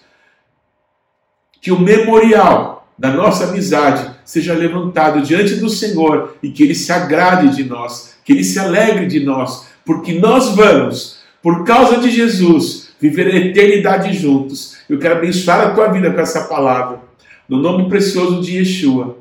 Que 1.62 1.72
o 1.72 1.80
memorial 1.80 2.88
da 2.98 3.12
nossa 3.12 3.46
amizade 3.46 4.10
seja 4.26 4.54
levantado 4.54 5.22
diante 5.22 5.56
do 5.56 5.70
Senhor 5.70 6.38
e 6.42 6.50
que 6.52 6.64
Ele 6.64 6.76
se 6.76 6.92
agrade 6.92 7.56
de 7.56 7.64
nós, 7.64 8.16
que 8.24 8.34
Ele 8.34 8.44
se 8.44 8.60
alegre 8.60 9.08
de 9.08 9.22
nós, 9.22 9.68
porque 9.86 10.14
nós 10.14 10.56
vamos, 10.56 11.20
por 11.42 11.64
causa 11.64 11.98
de 11.98 12.12
Jesus, 12.12 12.90
viver 13.00 13.28
a 13.28 13.38
eternidade 13.38 14.14
juntos. 14.14 14.78
Eu 14.90 15.00
quero 15.00 15.16
abençoar 15.16 15.62
a 15.62 15.70
tua 15.72 15.88
vida 15.88 16.12
com 16.12 16.20
essa 16.20 16.46
palavra, 16.48 17.02
no 17.48 17.58
nome 17.58 17.90
precioso 17.90 18.42
de 18.42 18.58
Yeshua. 18.58 19.18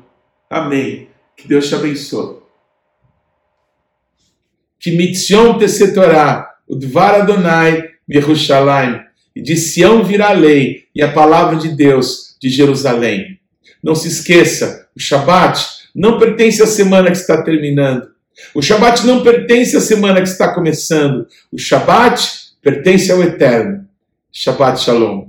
Amém. 0.49 1.07
Que 1.35 1.47
Deus 1.47 1.67
te 1.67 1.75
abençoe 1.75 2.39
que 4.79 4.91
mitzion 4.91 5.57
tesetorá, 5.57 6.55
o 6.67 6.75
dvar 6.75 7.15
Adonai 7.15 7.83
Yerushalayim, 8.09 9.01
e 9.35 9.41
de 9.41 9.57
Sião 9.57 10.03
virá 10.03 10.31
lei 10.31 10.85
e 10.95 11.03
a 11.03 11.11
palavra 11.11 11.57
de 11.57 11.69
Deus 11.69 12.28
de 12.39 12.49
Jerusalém. 12.49 13.39
Não 13.83 13.95
se 13.95 14.07
esqueça, 14.07 14.87
o 14.95 14.99
Shabat 14.99 15.65
não 15.95 16.17
pertence 16.17 16.61
à 16.61 16.67
semana 16.67 17.11
que 17.11 17.17
está 17.17 17.41
terminando. 17.43 18.07
O 18.53 18.61
Shabat 18.61 19.05
não 19.05 19.21
pertence 19.21 19.75
à 19.75 19.81
semana 19.81 20.21
que 20.21 20.27
está 20.27 20.53
começando. 20.53 21.27
O 21.51 21.57
Shabat 21.57 22.21
pertence 22.61 23.11
ao 23.11 23.21
Eterno. 23.21 23.85
Shabbat 24.31 24.79
Shalom. 24.79 25.27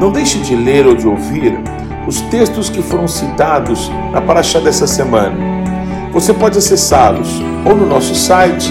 Não 0.00 0.12
deixe 0.12 0.38
de 0.40 0.54
ler 0.54 0.86
ou 0.86 0.94
de 0.94 1.06
ouvir 1.06 1.54
os 2.06 2.20
textos 2.22 2.68
que 2.68 2.82
foram 2.82 3.08
citados 3.08 3.88
na 4.12 4.20
Paraxá 4.20 4.60
dessa 4.60 4.86
semana. 4.86 5.36
Você 6.12 6.32
pode 6.34 6.58
acessá-los 6.58 7.28
ou 7.66 7.74
no 7.74 7.86
nosso 7.86 8.14
site 8.14 8.70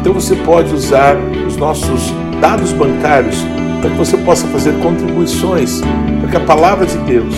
Então 0.00 0.14
você 0.14 0.34
pode 0.34 0.74
usar 0.74 1.14
os 1.46 1.56
nossos 1.56 2.10
dados 2.40 2.72
bancários 2.72 3.36
para 3.82 3.90
que 3.90 3.96
você 3.96 4.16
possa 4.16 4.46
fazer 4.48 4.72
contribuições 4.82 5.80
para 6.20 6.30
que 6.30 6.36
a 6.36 6.46
palavra 6.46 6.86
de 6.86 6.96
Deus 6.98 7.34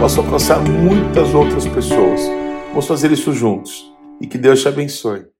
possa 0.00 0.20
alcançar 0.20 0.58
muitas 0.60 1.34
outras 1.34 1.66
pessoas. 1.66 2.20
Vamos 2.68 2.86
fazer 2.86 3.12
isso 3.12 3.32
juntos 3.32 3.92
e 4.20 4.26
que 4.26 4.38
Deus 4.38 4.62
te 4.62 4.68
abençoe. 4.68 5.37